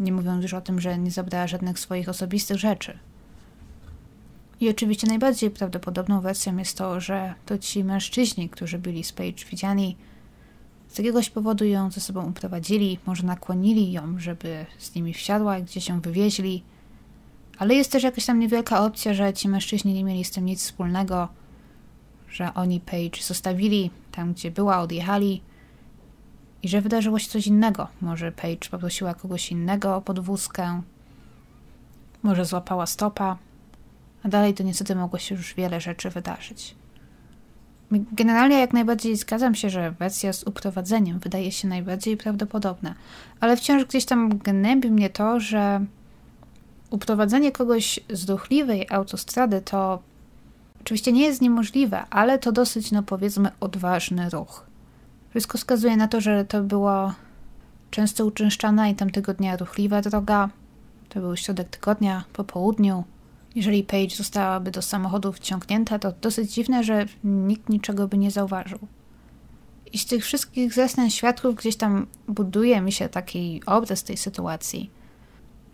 Nie 0.00 0.12
mówiąc 0.12 0.42
już 0.42 0.54
o 0.54 0.60
tym, 0.60 0.80
że 0.80 0.98
nie 0.98 1.10
zabrała 1.10 1.46
żadnych 1.46 1.78
swoich 1.78 2.08
osobistych 2.08 2.58
rzeczy. 2.58 2.98
I 4.60 4.70
oczywiście 4.70 5.06
najbardziej 5.06 5.50
prawdopodobną 5.50 6.20
wersją 6.20 6.56
jest 6.56 6.78
to, 6.78 7.00
że 7.00 7.34
to 7.46 7.58
ci 7.58 7.84
mężczyźni, 7.84 8.48
którzy 8.48 8.78
byli 8.78 9.04
z 9.04 9.12
Page 9.12 9.44
widziani, 9.50 9.96
z 10.88 10.98
jakiegoś 10.98 11.30
powodu 11.30 11.64
ją 11.64 11.90
ze 11.90 12.00
sobą 12.00 12.26
uprowadzili, 12.26 12.98
może 13.06 13.22
nakłonili 13.22 13.92
ją, 13.92 14.18
żeby 14.18 14.66
z 14.78 14.94
nimi 14.94 15.14
wsiadła 15.14 15.58
i 15.58 15.62
gdzieś 15.62 15.88
ją 15.88 16.00
wywieźli. 16.00 16.62
Ale 17.58 17.74
jest 17.74 17.92
też 17.92 18.02
jakaś 18.02 18.26
tam 18.26 18.38
niewielka 18.38 18.84
opcja, 18.84 19.14
że 19.14 19.32
ci 19.32 19.48
mężczyźni 19.48 19.94
nie 19.94 20.04
mieli 20.04 20.24
z 20.24 20.30
tym 20.30 20.44
nic 20.44 20.62
wspólnego, 20.62 21.28
że 22.30 22.54
oni 22.54 22.80
Page 22.80 23.22
zostawili 23.22 23.90
tam, 24.12 24.32
gdzie 24.32 24.50
była, 24.50 24.80
odjechali 24.80 25.42
i 26.62 26.68
że 26.68 26.80
wydarzyło 26.80 27.18
się 27.18 27.28
coś 27.28 27.46
innego. 27.46 27.88
Może 28.00 28.32
Page 28.32 28.68
poprosiła 28.70 29.14
kogoś 29.14 29.52
innego 29.52 29.96
o 29.96 30.00
podwózkę, 30.00 30.82
może 32.22 32.44
złapała 32.44 32.86
stopa 32.86 33.36
a 34.22 34.28
dalej 34.28 34.54
to 34.54 34.62
niestety 34.62 34.94
mogło 34.94 35.18
się 35.18 35.34
już 35.34 35.54
wiele 35.54 35.80
rzeczy 35.80 36.10
wydarzyć. 36.10 36.74
Generalnie 37.90 38.60
jak 38.60 38.72
najbardziej 38.72 39.16
zgadzam 39.16 39.54
się, 39.54 39.70
że 39.70 39.90
wersja 39.90 40.32
z 40.32 40.44
uprowadzeniem 40.44 41.18
wydaje 41.18 41.52
się 41.52 41.68
najbardziej 41.68 42.16
prawdopodobna, 42.16 42.94
ale 43.40 43.56
wciąż 43.56 43.84
gdzieś 43.84 44.04
tam 44.04 44.38
gnębi 44.38 44.90
mnie 44.90 45.10
to, 45.10 45.40
że 45.40 45.84
uprowadzenie 46.90 47.52
kogoś 47.52 48.00
z 48.10 48.24
duchliwej 48.24 48.86
autostrady 48.90 49.60
to 49.60 50.02
oczywiście 50.80 51.12
nie 51.12 51.22
jest 51.22 51.40
niemożliwe, 51.42 52.04
ale 52.10 52.38
to 52.38 52.52
dosyć, 52.52 52.92
no 52.92 53.02
powiedzmy, 53.02 53.50
odważny 53.60 54.30
ruch. 54.30 54.67
Wszystko 55.30 55.58
wskazuje 55.58 55.96
na 55.96 56.08
to, 56.08 56.20
że 56.20 56.44
to 56.44 56.62
była 56.62 57.14
często 57.90 58.26
uczęszczana 58.26 58.88
i 58.88 58.94
tamtego 58.94 59.34
dnia 59.34 59.56
ruchliwa 59.56 60.02
droga. 60.02 60.48
To 61.08 61.20
był 61.20 61.36
środek 61.36 61.68
tygodnia, 61.68 62.24
po 62.32 62.44
południu, 62.44 63.04
jeżeli 63.54 63.84
Paige 63.84 64.16
zostałaby 64.16 64.70
do 64.70 64.82
samochodu 64.82 65.32
wciągnięta, 65.32 65.98
to 65.98 66.12
dosyć 66.20 66.54
dziwne, 66.54 66.84
że 66.84 67.06
nikt 67.24 67.68
niczego 67.68 68.08
by 68.08 68.18
nie 68.18 68.30
zauważył. 68.30 68.78
I 69.92 69.98
z 69.98 70.06
tych 70.06 70.24
wszystkich 70.24 70.74
zeznań 70.74 71.10
świadków 71.10 71.54
gdzieś 71.54 71.76
tam 71.76 72.06
buduje 72.28 72.80
mi 72.80 72.92
się 72.92 73.08
taki 73.08 73.62
obraz 73.66 74.04
tej 74.04 74.16
sytuacji, 74.16 74.90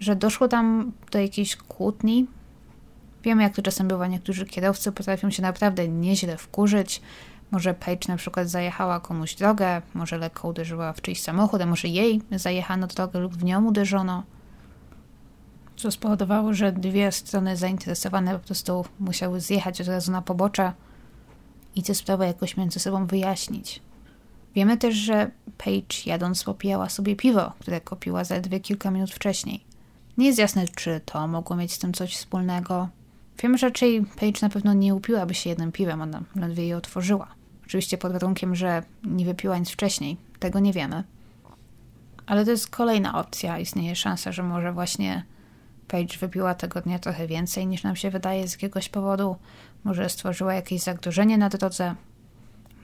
że 0.01 0.17
doszło 0.17 0.49
tam 0.49 0.93
do 1.13 1.19
jakiejś 1.19 1.57
kłótni. 1.57 2.27
Wiemy, 3.23 3.43
jak 3.43 3.57
to 3.57 3.63
czasem 3.63 3.89
bywa. 3.89 4.07
Niektórzy 4.07 4.47
kierowcy 4.47 4.93
potrafią 4.93 5.31
się 5.31 5.43
naprawdę 5.43 5.89
nieźle 5.89 6.37
wkurzyć. 6.37 7.01
Może 7.51 7.75
Paige 7.75 8.09
na 8.09 8.17
przykład 8.17 8.49
zajechała 8.49 9.01
komuś 9.01 9.35
drogę, 9.35 9.83
może 9.95 10.19
lekko 10.19 10.49
uderzyła 10.49 10.93
w 10.93 11.03
czyjś 11.03 11.23
samochód, 11.23 11.61
a 11.61 11.67
może 11.67 11.89
jej 11.89 12.23
zajechano 12.31 12.87
drogę 12.87 13.21
lub 13.21 13.37
w 13.37 13.45
nią 13.45 13.65
uderzono. 13.67 14.23
co 15.77 15.91
spowodowało, 15.91 16.55
że 16.55 16.73
dwie 16.73 17.13
strony 17.13 17.57
zainteresowane 17.57 18.39
po 18.39 18.47
prostu 18.47 18.85
musiały 19.01 19.41
zjechać 19.41 19.81
od 19.81 19.89
razu 19.89 20.13
na 20.13 20.23
pobocze 20.23 20.73
i 21.75 21.83
tę 21.83 21.95
sprawę 21.95 22.27
jakoś 22.27 22.57
między 22.57 22.81
sobą 22.81 23.07
wyjaśnić. 23.07 23.83
Wiemy 24.55 24.77
też, 24.77 24.95
że 24.95 25.31
Paige 25.59 25.97
jadąc 26.07 26.45
popijała 26.45 26.89
sobie 26.89 27.17
piwo, 27.17 27.53
które 27.59 27.81
kupiła 27.81 28.25
zaledwie 28.25 28.61
kilka 28.61 28.91
minut 28.91 29.11
wcześniej. 29.11 29.65
Nie 30.19 30.27
jest 30.27 30.39
jasne, 30.39 30.69
czy 30.69 31.01
to 31.05 31.29
mogło 31.29 31.57
mieć 31.57 31.73
z 31.73 31.79
tym 31.79 31.93
coś 31.93 32.17
wspólnego. 32.17 32.89
Wiem, 33.43 33.59
że 33.59 33.67
raczej 33.67 34.05
Paige 34.21 34.39
na 34.43 34.49
pewno 34.49 34.73
nie 34.73 34.95
upiłaby 34.95 35.35
się 35.35 35.51
jednym 35.51 35.73
piwem, 35.73 36.03
ona 36.03 36.23
ledwie 36.37 36.67
je 36.67 36.77
otworzyła. 36.77 37.35
Oczywiście 37.67 37.99
pod 37.99 38.13
warunkiem, 38.13 38.55
że 38.55 38.83
nie 39.05 39.25
wypiła 39.25 39.59
nic 39.59 39.71
wcześniej. 39.71 40.17
Tego 40.39 40.61
nie 40.61 40.73
wiemy. 40.73 41.05
Ale 42.27 42.45
to 42.45 42.51
jest 42.51 42.71
kolejna 42.71 43.19
opcja. 43.21 43.59
Istnieje 43.59 43.97
szansa, 43.97 44.33
że 44.33 44.43
może 44.43 44.73
właśnie 44.73 45.25
Paige 45.89 46.19
wypiła 46.19 46.55
tego 46.55 46.81
dnia 46.81 46.99
trochę 46.99 47.27
więcej 47.27 47.67
niż 47.67 47.83
nam 47.83 47.97
się 47.97 48.11
wydaje 48.11 48.49
z 48.49 48.53
jakiegoś 48.53 48.89
powodu. 48.89 49.37
Może 49.85 50.09
stworzyła 50.09 50.55
jakieś 50.55 50.83
zagrożenie 50.83 51.39
na 51.39 51.49
drodze. 51.49 51.95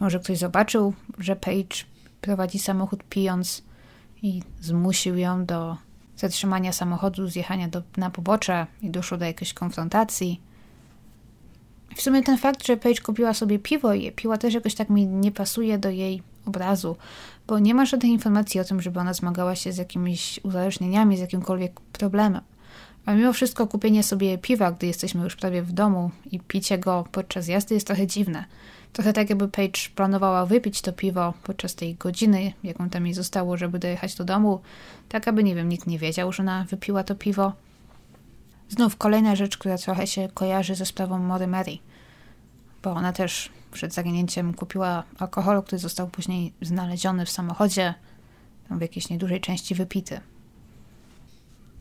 Może 0.01 0.21
ktoś 0.21 0.39
zobaczył, 0.39 0.95
że 1.19 1.37
Paige 1.37 1.77
prowadzi 2.21 2.59
samochód 2.59 3.05
pijąc 3.11 3.63
i 4.23 4.43
zmusił 4.61 5.17
ją 5.17 5.45
do 5.47 5.77
zatrzymania 6.21 6.73
samochodu, 6.73 7.29
zjechania 7.29 7.69
do, 7.69 7.83
na 7.97 8.11
pobocze 8.11 8.67
i 8.83 8.91
doszło 8.91 9.19
do 9.19 9.25
jakiejś 9.25 9.55
konfrontacji. 9.55 10.41
W 11.97 12.03
sumie 12.03 12.23
ten 12.23 12.39
fakt, 12.39 12.67
że 12.67 12.77
Paige 12.77 13.03
kupiła 13.03 13.35
sobie 13.35 13.59
piwo 13.59 13.95
i 13.95 14.03
je 14.03 14.13
piła 14.13 14.39
też 14.39 14.55
jakoś 14.55 14.75
tak 14.75 14.91
mi 14.91 15.07
nie 15.07 15.33
pasuje 15.33 15.79
do 15.79 15.91
jej 15.91 16.23
obrazu, 16.47 16.97
bo 17.47 17.59
nie 17.59 17.75
ma 17.75 17.87
żadnej 17.87 18.13
informacji 18.13 18.61
o 18.61 18.65
tym, 18.65 18.83
żeby 18.83 19.01
ona 19.01 19.15
zmagała 19.15 19.55
się 19.57 19.73
z 19.73 19.77
jakimiś 19.77 20.41
uzależnieniami, 20.43 21.17
z 21.17 21.21
jakimkolwiek 21.21 21.81
problemem. 21.81 22.41
A 23.07 23.15
mimo 23.15 23.33
wszystko 23.33 23.67
kupienie 23.67 24.03
sobie 24.03 24.39
piwa, 24.39 24.73
gdy 24.73 24.87
jesteśmy 24.87 25.25
już 25.25 25.37
prawie 25.37 25.63
w 25.63 25.73
domu 25.73 26.11
i 26.31 26.41
picie 26.41 26.79
go 26.79 27.05
podczas 27.13 27.49
jazdy 27.49 27.75
jest 27.75 27.87
trochę 27.87 28.07
dziwne. 28.07 28.45
Trochę 28.93 29.13
tak, 29.13 29.29
jakby 29.29 29.49
Paige 29.49 29.81
planowała 29.95 30.47
wypić 30.47 30.83
to 30.83 30.93
piwo 30.93 31.35
podczas 31.43 31.75
tej 31.75 31.95
godziny, 31.95 32.53
jaką 32.65 32.91
tam 32.91 33.07
jej 33.07 33.15
zostało, 33.15 33.57
żeby 33.57 33.79
dojechać 33.79 34.15
do 34.15 34.25
domu, 34.25 34.61
tak 35.09 35.29
aby, 35.29 35.45
nie 35.45 35.55
wiem, 35.55 35.69
nikt 35.69 35.87
nie 35.87 35.99
wiedział, 35.99 36.33
że 36.33 36.43
ona 36.43 36.65
wypiła 36.65 37.05
to 37.05 37.15
piwo. 37.15 37.53
Znów 38.69 38.97
kolejna 38.97 39.37
rzecz, 39.37 39.59
która 39.59 39.79
trochę 39.79 40.07
się 40.07 40.29
kojarzy 40.35 40.75
ze 40.75 40.87
sprawą 40.87 41.19
Mary 41.19 41.47
Mary, 41.47 41.79
bo 42.83 42.91
ona 42.91 43.13
też 43.13 43.51
przed 43.73 43.95
zaginięciem 43.95 44.55
kupiła 44.55 45.05
alkohol, 45.19 45.63
który 45.63 45.79
został 45.79 46.09
później 46.09 46.53
znaleziony 46.63 47.27
w 47.27 47.31
samochodzie, 47.31 47.95
tam 48.69 48.79
w 48.79 48.83
jakiejś 48.83 49.11
niedużej 49.11 49.41
części 49.41 49.75
wypity. 49.75 50.21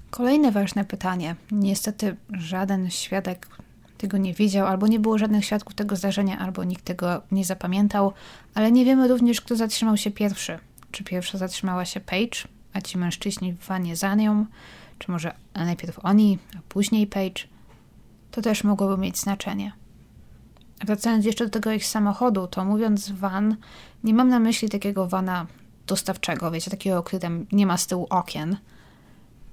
Kolejne 0.09 0.51
ważne 0.51 0.85
pytanie. 0.85 1.35
Niestety 1.51 2.15
żaden 2.29 2.89
świadek 2.89 3.47
tego 3.99 4.17
nie 4.17 4.33
widział, 4.33 4.67
albo 4.67 4.88
nie 4.88 4.99
było 4.99 5.17
żadnych 5.17 5.45
świadków 5.45 5.73
tego 5.73 5.95
zdarzenia, 5.95 6.39
albo 6.39 6.63
nikt 6.63 6.85
tego 6.85 7.21
nie 7.31 7.45
zapamiętał, 7.45 8.13
ale 8.53 8.71
nie 8.71 8.85
wiemy 8.85 9.07
również, 9.07 9.41
kto 9.41 9.55
zatrzymał 9.55 9.97
się 9.97 10.12
pierwszy. 10.12 10.59
Czy 10.91 11.03
pierwsza 11.03 11.38
zatrzymała 11.38 11.85
się 11.85 11.99
Paige, 11.99 12.39
a 12.73 12.81
ci 12.81 12.97
mężczyźni 12.97 13.53
w 13.53 13.67
wanie 13.67 13.95
za 13.95 14.15
nią, 14.15 14.45
czy 14.99 15.12
może 15.12 15.33
najpierw 15.55 15.99
oni, 16.03 16.39
a 16.57 16.62
później 16.69 17.07
Paige. 17.07 17.43
To 18.31 18.41
też 18.41 18.63
mogłoby 18.63 18.97
mieć 18.97 19.17
znaczenie. 19.17 19.71
Wracając 20.85 21.25
jeszcze 21.25 21.43
do 21.43 21.49
tego 21.49 21.71
ich 21.71 21.85
samochodu, 21.85 22.47
to 22.47 22.65
mówiąc 22.65 23.12
van, 23.12 23.55
nie 24.03 24.13
mam 24.13 24.29
na 24.29 24.39
myśli 24.39 24.69
takiego 24.69 25.07
vana 25.07 25.47
dostawczego, 25.88 26.51
wiecie, 26.51 26.71
takiego, 26.71 27.03
który 27.03 27.19
tam 27.19 27.45
nie 27.51 27.65
ma 27.65 27.77
z 27.77 27.88
tyłu 27.88 28.07
okien, 28.09 28.57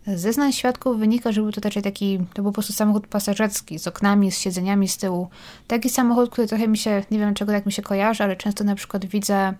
z 0.06 0.20
zeznań 0.20 0.52
świadków 0.52 0.98
wynika, 0.98 1.32
że 1.32 1.42
był 1.42 1.52
to 1.52 1.60
raczej 1.60 1.82
taki, 1.82 2.18
to 2.34 2.42
był 2.42 2.52
po 2.52 2.52
prostu 2.52 2.72
samochód 2.72 3.06
pasażerski 3.06 3.78
z 3.78 3.86
oknami, 3.86 4.32
z 4.32 4.38
siedzeniami 4.38 4.88
z 4.88 4.96
tyłu. 4.96 5.28
Taki 5.66 5.90
samochód, 5.90 6.30
który 6.30 6.46
trochę 6.48 6.68
mi 6.68 6.78
się, 6.78 7.02
nie 7.10 7.18
wiem 7.18 7.34
czego 7.34 7.52
tak 7.52 7.66
mi 7.66 7.72
się 7.72 7.82
kojarzy, 7.82 8.24
ale 8.24 8.36
często 8.36 8.64
na 8.64 8.74
przykład 8.74 9.04
widzę 9.04 9.54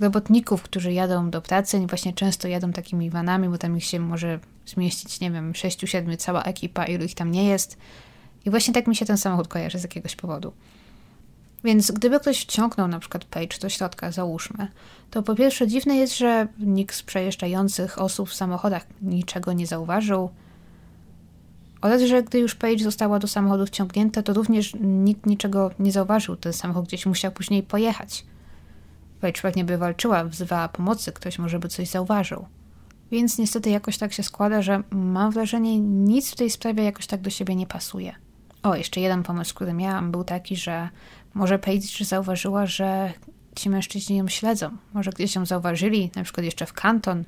robotników, 0.00 0.62
którzy 0.62 0.92
jadą 0.92 1.30
do 1.30 1.42
pracy 1.42 1.78
i 1.78 1.86
właśnie 1.86 2.12
często 2.12 2.48
jadą 2.48 2.72
takimi 2.72 3.10
vanami, 3.10 3.48
bo 3.48 3.58
tam 3.58 3.76
ich 3.76 3.84
się 3.84 4.00
może 4.00 4.38
zmieścić, 4.66 5.20
nie 5.20 5.30
wiem, 5.30 5.54
sześciu, 5.54 5.86
siedmiu, 5.86 6.16
cała 6.16 6.42
ekipa, 6.42 6.84
ilu 6.84 7.04
ich 7.04 7.14
tam 7.14 7.30
nie 7.30 7.44
jest. 7.44 7.78
I 8.44 8.50
właśnie 8.50 8.74
tak 8.74 8.86
mi 8.86 8.96
się 8.96 9.06
ten 9.06 9.18
samochód 9.18 9.48
kojarzy 9.48 9.78
z 9.78 9.82
jakiegoś 9.82 10.16
powodu. 10.16 10.52
Więc 11.64 11.90
gdyby 11.90 12.20
ktoś 12.20 12.42
wciągnął 12.42 12.88
na 12.88 12.98
przykład 12.98 13.24
page 13.24 13.58
do 13.60 13.68
środka, 13.68 14.12
załóżmy, 14.12 14.68
to 15.10 15.22
po 15.22 15.34
pierwsze 15.34 15.68
dziwne 15.68 15.96
jest, 15.96 16.18
że 16.18 16.48
nikt 16.58 16.94
z 16.94 17.02
przejeżdżających 17.02 17.98
osób 17.98 18.28
w 18.28 18.34
samochodach 18.34 18.86
niczego 19.02 19.52
nie 19.52 19.66
zauważył. 19.66 20.30
Oraz, 21.80 22.02
że 22.02 22.22
gdy 22.22 22.38
już 22.38 22.54
Page 22.54 22.78
została 22.78 23.18
do 23.18 23.28
samochodu 23.28 23.66
wciągnięta, 23.66 24.22
to 24.22 24.32
również 24.32 24.74
nikt 24.80 25.26
niczego 25.26 25.70
nie 25.78 25.92
zauważył. 25.92 26.36
Ten 26.36 26.52
samochód 26.52 26.86
gdzieś 26.86 27.06
musiał 27.06 27.32
później 27.32 27.62
pojechać. 27.62 28.24
Page 29.20 29.40
pewnie 29.42 29.64
by 29.64 29.78
walczyła, 29.78 30.24
wzywała 30.24 30.68
pomocy, 30.68 31.12
ktoś 31.12 31.38
może 31.38 31.58
by 31.58 31.68
coś 31.68 31.88
zauważył. 31.88 32.46
Więc 33.10 33.38
niestety 33.38 33.70
jakoś 33.70 33.98
tak 33.98 34.12
się 34.12 34.22
składa, 34.22 34.62
że 34.62 34.82
mam 34.90 35.30
wrażenie, 35.30 35.80
nic 35.80 36.30
w 36.30 36.36
tej 36.36 36.50
sprawie 36.50 36.84
jakoś 36.84 37.06
tak 37.06 37.20
do 37.20 37.30
siebie 37.30 37.56
nie 37.56 37.66
pasuje. 37.66 38.14
O, 38.62 38.74
jeszcze 38.74 39.00
jeden 39.00 39.22
pomysł, 39.22 39.54
który 39.54 39.72
miałam, 39.72 40.10
był 40.10 40.24
taki, 40.24 40.56
że 40.56 40.88
może 41.34 41.58
Paige 41.58 42.04
zauważyła, 42.04 42.66
że 42.66 43.12
ci 43.54 43.70
mężczyźni 43.70 44.16
ją 44.16 44.28
śledzą. 44.28 44.70
Może 44.94 45.10
gdzieś 45.10 45.34
ją 45.34 45.46
zauważyli, 45.46 46.10
na 46.16 46.24
przykład 46.24 46.44
jeszcze 46.44 46.66
w 46.66 46.72
kanton 46.72 47.24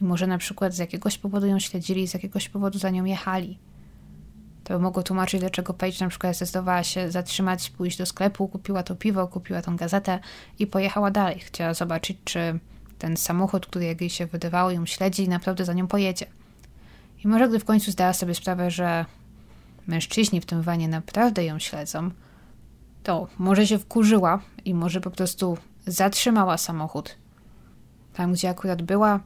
i 0.00 0.04
może 0.04 0.26
na 0.26 0.38
przykład 0.38 0.74
z 0.74 0.78
jakiegoś 0.78 1.18
powodu 1.18 1.46
ją 1.46 1.58
śledzili, 1.58 2.08
z 2.08 2.14
jakiegoś 2.14 2.48
powodu 2.48 2.78
za 2.78 2.90
nią 2.90 3.04
jechali. 3.04 3.58
To 4.64 4.74
by 4.74 4.80
mogło 4.80 5.02
tłumaczyć, 5.02 5.40
dlaczego 5.40 5.74
Paige 5.74 6.04
na 6.04 6.08
przykład 6.08 6.36
zdecydowała 6.36 6.84
się 6.84 7.10
zatrzymać, 7.10 7.70
pójść 7.70 7.98
do 7.98 8.06
sklepu, 8.06 8.48
kupiła 8.48 8.82
to 8.82 8.96
piwo, 8.96 9.28
kupiła 9.28 9.62
tą 9.62 9.76
gazetę 9.76 10.18
i 10.58 10.66
pojechała 10.66 11.10
dalej. 11.10 11.38
Chciała 11.38 11.74
zobaczyć, 11.74 12.18
czy 12.24 12.58
ten 12.98 13.16
samochód, 13.16 13.66
który 13.66 13.84
jak 13.84 14.00
jej 14.00 14.10
się 14.10 14.26
wydawało, 14.26 14.70
ją 14.70 14.86
śledzi, 14.86 15.28
naprawdę 15.28 15.64
za 15.64 15.72
nią 15.72 15.86
pojedzie. 15.86 16.26
I 17.24 17.28
może 17.28 17.48
gdy 17.48 17.58
w 17.58 17.64
końcu 17.64 17.90
zdała 17.90 18.12
sobie 18.12 18.34
sprawę, 18.34 18.70
że 18.70 19.04
mężczyźni 19.86 20.40
w 20.40 20.46
tym 20.46 20.62
wanie 20.62 20.88
naprawdę 20.88 21.44
ją 21.44 21.58
śledzą, 21.58 22.10
to 23.02 23.26
może 23.38 23.66
się 23.66 23.78
wkurzyła 23.78 24.40
i 24.64 24.74
może 24.74 25.00
po 25.00 25.10
prostu 25.10 25.58
zatrzymała 25.86 26.58
samochód. 26.58 27.16
Tam, 28.14 28.32
gdzie 28.32 28.50
akurat 28.50 28.82
była, 28.82 29.20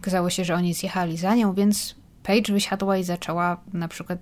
okazało 0.00 0.30
się, 0.30 0.44
że 0.44 0.54
oni 0.54 0.74
zjechali 0.74 1.16
za 1.16 1.34
nią, 1.34 1.54
więc 1.54 1.94
Paige 2.22 2.52
wysiadła 2.52 2.96
i 2.96 3.04
zaczęła 3.04 3.60
na 3.72 3.88
przykład 3.88 4.18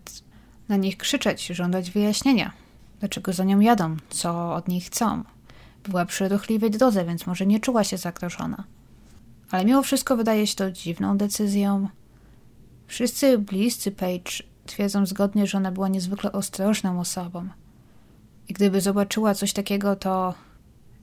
na 0.69 0.77
nich 0.77 0.97
krzyczeć, 0.97 1.47
żądać 1.47 1.91
wyjaśnienia. 1.91 2.53
Dlaczego 3.01 3.33
za 3.33 3.45
nią 3.45 3.61
jadą? 3.61 3.97
Co 4.11 4.55
od 4.55 4.69
niej 4.69 4.81
chcą? 4.81 5.23
Była 5.89 6.05
przy 6.05 6.29
ruchliwej 6.29 6.71
drodze, 6.71 7.05
więc 7.05 7.27
może 7.27 7.47
nie 7.47 7.61
czuła 7.61 7.85
się 7.85 7.97
zagrożona. 7.97 8.65
Ale 9.51 9.65
mimo 9.65 9.83
wszystko 9.83 10.17
wydaje 10.17 10.47
się 10.47 10.57
to 10.57 10.71
dziwną 10.71 11.17
decyzją. 11.17 11.89
Wszyscy 12.87 13.39
bliscy 13.39 13.91
Paige 13.91 14.33
twierdzą 14.67 15.07
zgodnie, 15.07 15.47
że 15.47 15.59
ona 15.59 15.73
była 15.73 15.89
niezwykle 15.89 16.33
ostrożną 16.33 17.01
osobą. 17.01 17.49
I 18.49 18.53
gdyby 18.53 18.81
zobaczyła 18.81 19.35
coś 19.35 19.53
takiego, 19.53 19.97
to 19.97 20.35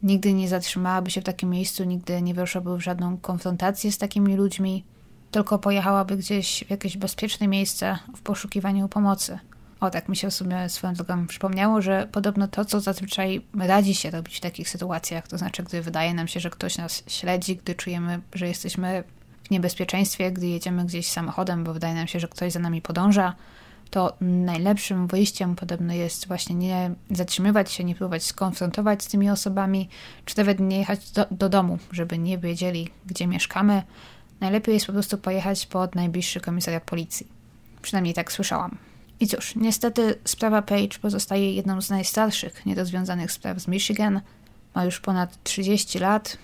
nigdy 0.03 0.33
nie 0.33 0.49
zatrzymałaby 0.49 1.11
się 1.11 1.21
w 1.21 1.23
takim 1.23 1.49
miejscu, 1.49 1.83
nigdy 1.83 2.21
nie 2.21 2.33
weszłaby 2.33 2.77
w 2.77 2.81
żadną 2.81 3.17
konfrontację 3.17 3.91
z 3.91 3.97
takimi 3.97 4.35
ludźmi, 4.35 4.83
tylko 5.31 5.59
pojechałaby 5.59 6.17
gdzieś 6.17 6.63
w 6.67 6.69
jakieś 6.69 6.97
bezpieczne 6.97 7.47
miejsce 7.47 7.97
w 8.15 8.21
poszukiwaniu 8.21 8.87
pomocy. 8.87 9.39
O, 9.79 9.89
tak 9.89 10.09
mi 10.09 10.17
się 10.17 10.29
w 10.29 10.33
sumie 10.33 10.69
swoją 10.69 10.93
drogą 10.93 11.27
przypomniało, 11.27 11.81
że 11.81 12.07
podobno 12.11 12.47
to, 12.47 12.65
co 12.65 12.79
zazwyczaj 12.79 13.41
radzi 13.59 13.95
się 13.95 14.11
robić 14.11 14.37
w 14.37 14.39
takich 14.39 14.69
sytuacjach, 14.69 15.27
to 15.27 15.37
znaczy, 15.37 15.63
gdy 15.63 15.81
wydaje 15.81 16.13
nam 16.13 16.27
się, 16.27 16.39
że 16.39 16.49
ktoś 16.49 16.77
nas 16.77 17.03
śledzi, 17.07 17.55
gdy 17.55 17.75
czujemy, 17.75 18.21
że 18.33 18.47
jesteśmy 18.47 19.03
w 19.43 19.51
niebezpieczeństwie, 19.51 20.31
gdy 20.31 20.47
jedziemy 20.47 20.85
gdzieś 20.85 21.07
samochodem, 21.07 21.63
bo 21.63 21.73
wydaje 21.73 21.93
nam 21.93 22.07
się, 22.07 22.19
że 22.19 22.27
ktoś 22.27 22.51
za 22.51 22.59
nami 22.59 22.81
podąża, 22.81 23.35
to 23.91 24.13
najlepszym 24.21 25.07
wyjściem 25.07 25.55
podobno 25.55 25.93
jest 25.93 26.27
właśnie 26.27 26.55
nie 26.55 26.91
zatrzymywać 27.11 27.71
się, 27.71 27.83
nie 27.83 27.95
próbować 27.95 28.23
skonfrontować 28.23 29.03
z 29.03 29.07
tymi 29.07 29.29
osobami, 29.29 29.89
czy 30.25 30.37
nawet 30.37 30.59
nie 30.59 30.77
jechać 30.77 31.11
do, 31.11 31.25
do 31.31 31.49
domu, 31.49 31.77
żeby 31.91 32.17
nie 32.17 32.37
wiedzieli, 32.37 32.89
gdzie 33.05 33.27
mieszkamy. 33.27 33.83
Najlepiej 34.39 34.73
jest 34.73 34.85
po 34.85 34.93
prostu 34.93 35.17
pojechać 35.17 35.65
pod 35.65 35.95
najbliższy 35.95 36.39
komisariat 36.39 36.83
policji. 36.83 37.27
Przynajmniej 37.81 38.13
tak 38.13 38.31
słyszałam. 38.31 38.77
I 39.19 39.27
cóż, 39.27 39.55
niestety 39.55 40.15
sprawa 40.25 40.61
Page 40.61 40.99
pozostaje 41.01 41.53
jedną 41.53 41.81
z 41.81 41.89
najstarszych 41.89 42.65
niedozwiązanych 42.65 43.31
spraw 43.31 43.59
z 43.59 43.67
Michigan. 43.67 44.21
Ma 44.75 44.85
już 44.85 44.99
ponad 44.99 45.43
30 45.43 45.99
lat. 45.99 46.37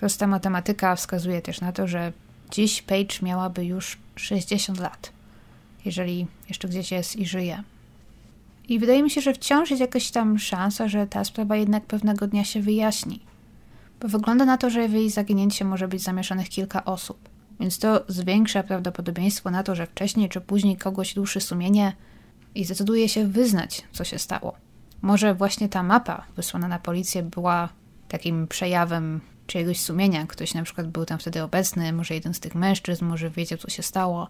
Prosta 0.00 0.26
matematyka 0.26 0.96
wskazuje 0.96 1.42
też 1.42 1.60
na 1.60 1.72
to, 1.72 1.88
że 1.88 2.12
dziś 2.50 2.82
Page 2.82 3.14
miałaby 3.22 3.64
już 3.64 3.98
60 4.16 4.78
lat 4.78 5.12
jeżeli 5.84 6.26
jeszcze 6.48 6.68
gdzieś 6.68 6.90
jest 6.90 7.16
i 7.16 7.26
żyje. 7.26 7.62
I 8.68 8.78
wydaje 8.78 9.02
mi 9.02 9.10
się, 9.10 9.20
że 9.20 9.34
wciąż 9.34 9.70
jest 9.70 9.80
jakaś 9.80 10.10
tam 10.10 10.38
szansa, 10.38 10.88
że 10.88 11.06
ta 11.06 11.24
sprawa 11.24 11.56
jednak 11.56 11.84
pewnego 11.84 12.26
dnia 12.26 12.44
się 12.44 12.62
wyjaśni. 12.62 13.20
Bo 14.00 14.08
wygląda 14.08 14.44
na 14.44 14.58
to, 14.58 14.70
że 14.70 14.88
w 14.88 14.92
jej 14.92 15.10
zaginięcie 15.10 15.64
może 15.64 15.88
być 15.88 16.02
zamieszanych 16.02 16.48
kilka 16.48 16.84
osób. 16.84 17.28
Więc 17.60 17.78
to 17.78 18.04
zwiększa 18.08 18.62
prawdopodobieństwo 18.62 19.50
na 19.50 19.62
to, 19.62 19.74
że 19.74 19.86
wcześniej 19.86 20.28
czy 20.28 20.40
później 20.40 20.76
kogoś 20.76 21.14
duszy 21.14 21.40
sumienie 21.40 21.92
i 22.54 22.64
zdecyduje 22.64 23.08
się 23.08 23.26
wyznać, 23.26 23.82
co 23.92 24.04
się 24.04 24.18
stało. 24.18 24.54
Może 25.02 25.34
właśnie 25.34 25.68
ta 25.68 25.82
mapa 25.82 26.26
wysłana 26.36 26.68
na 26.68 26.78
policję 26.78 27.22
była 27.22 27.68
takim 28.08 28.48
przejawem 28.48 29.20
czyjegoś 29.46 29.80
sumienia. 29.80 30.26
Ktoś 30.26 30.54
na 30.54 30.62
przykład 30.62 30.88
był 30.88 31.04
tam 31.04 31.18
wtedy 31.18 31.42
obecny, 31.42 31.92
może 31.92 32.14
jeden 32.14 32.34
z 32.34 32.40
tych 32.40 32.54
mężczyzn, 32.54 33.04
może 33.04 33.30
wiedział, 33.30 33.58
co 33.58 33.70
się 33.70 33.82
stało, 33.82 34.28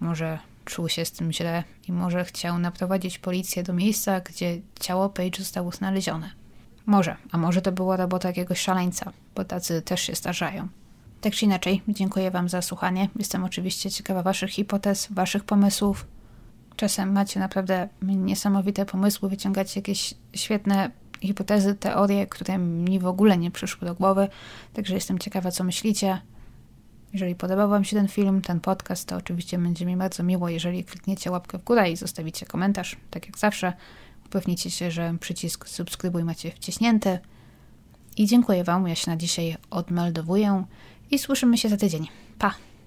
może 0.00 0.38
czuł 0.68 0.88
się 0.88 1.04
z 1.04 1.12
tym 1.12 1.32
źle 1.32 1.64
i 1.88 1.92
może 1.92 2.24
chciał 2.24 2.58
naprowadzić 2.58 3.18
policję 3.18 3.62
do 3.62 3.72
miejsca, 3.72 4.20
gdzie 4.20 4.60
ciało 4.80 5.08
Page 5.08 5.38
zostało 5.38 5.70
znalezione. 5.70 6.30
Może, 6.86 7.16
a 7.32 7.38
może 7.38 7.62
to 7.62 7.72
była 7.72 7.96
robota 7.96 8.28
jakiegoś 8.28 8.60
szaleńca, 8.60 9.12
bo 9.34 9.44
tacy 9.44 9.82
też 9.82 10.00
się 10.00 10.14
starzają. 10.14 10.68
Tak 11.20 11.32
czy 11.32 11.44
inaczej, 11.44 11.82
dziękuję 11.88 12.30
Wam 12.30 12.48
za 12.48 12.62
słuchanie. 12.62 13.08
Jestem 13.18 13.44
oczywiście 13.44 13.90
ciekawa 13.90 14.22
Waszych 14.22 14.50
hipotez, 14.50 15.08
Waszych 15.10 15.44
pomysłów. 15.44 16.06
Czasem 16.76 17.12
macie 17.12 17.40
naprawdę 17.40 17.88
niesamowite 18.02 18.86
pomysły, 18.86 19.28
wyciągacie 19.28 19.80
jakieś 19.80 20.14
świetne 20.34 20.90
hipotezy, 21.20 21.74
teorie, 21.74 22.26
które 22.26 22.58
mi 22.58 22.98
w 22.98 23.06
ogóle 23.06 23.38
nie 23.38 23.50
przyszły 23.50 23.88
do 23.88 23.94
głowy. 23.94 24.28
Także 24.72 24.94
jestem 24.94 25.18
ciekawa, 25.18 25.50
co 25.50 25.64
myślicie. 25.64 26.20
Jeżeli 27.12 27.34
podobał 27.34 27.68
Wam 27.68 27.84
się 27.84 27.96
ten 27.96 28.08
film, 28.08 28.42
ten 28.42 28.60
podcast, 28.60 29.08
to 29.08 29.16
oczywiście 29.16 29.58
będzie 29.58 29.86
mi 29.86 29.96
bardzo 29.96 30.22
miło, 30.22 30.48
jeżeli 30.48 30.84
klikniecie 30.84 31.30
łapkę 31.30 31.58
w 31.58 31.64
górę 31.64 31.90
i 31.90 31.96
zostawicie 31.96 32.46
komentarz, 32.46 32.96
tak 33.10 33.26
jak 33.26 33.38
zawsze. 33.38 33.72
Upewnijcie 34.26 34.70
się, 34.70 34.90
że 34.90 35.14
przycisk 35.20 35.68
subskrybuj 35.68 36.24
macie 36.24 36.50
wciśnięty. 36.50 37.18
I 38.16 38.26
dziękuję 38.26 38.64
Wam, 38.64 38.88
ja 38.88 38.94
się 38.94 39.10
na 39.10 39.16
dzisiaj 39.16 39.56
odmeldowuję 39.70 40.64
i 41.10 41.18
słyszymy 41.18 41.58
się 41.58 41.68
za 41.68 41.76
tydzień. 41.76 42.08
Pa! 42.38 42.67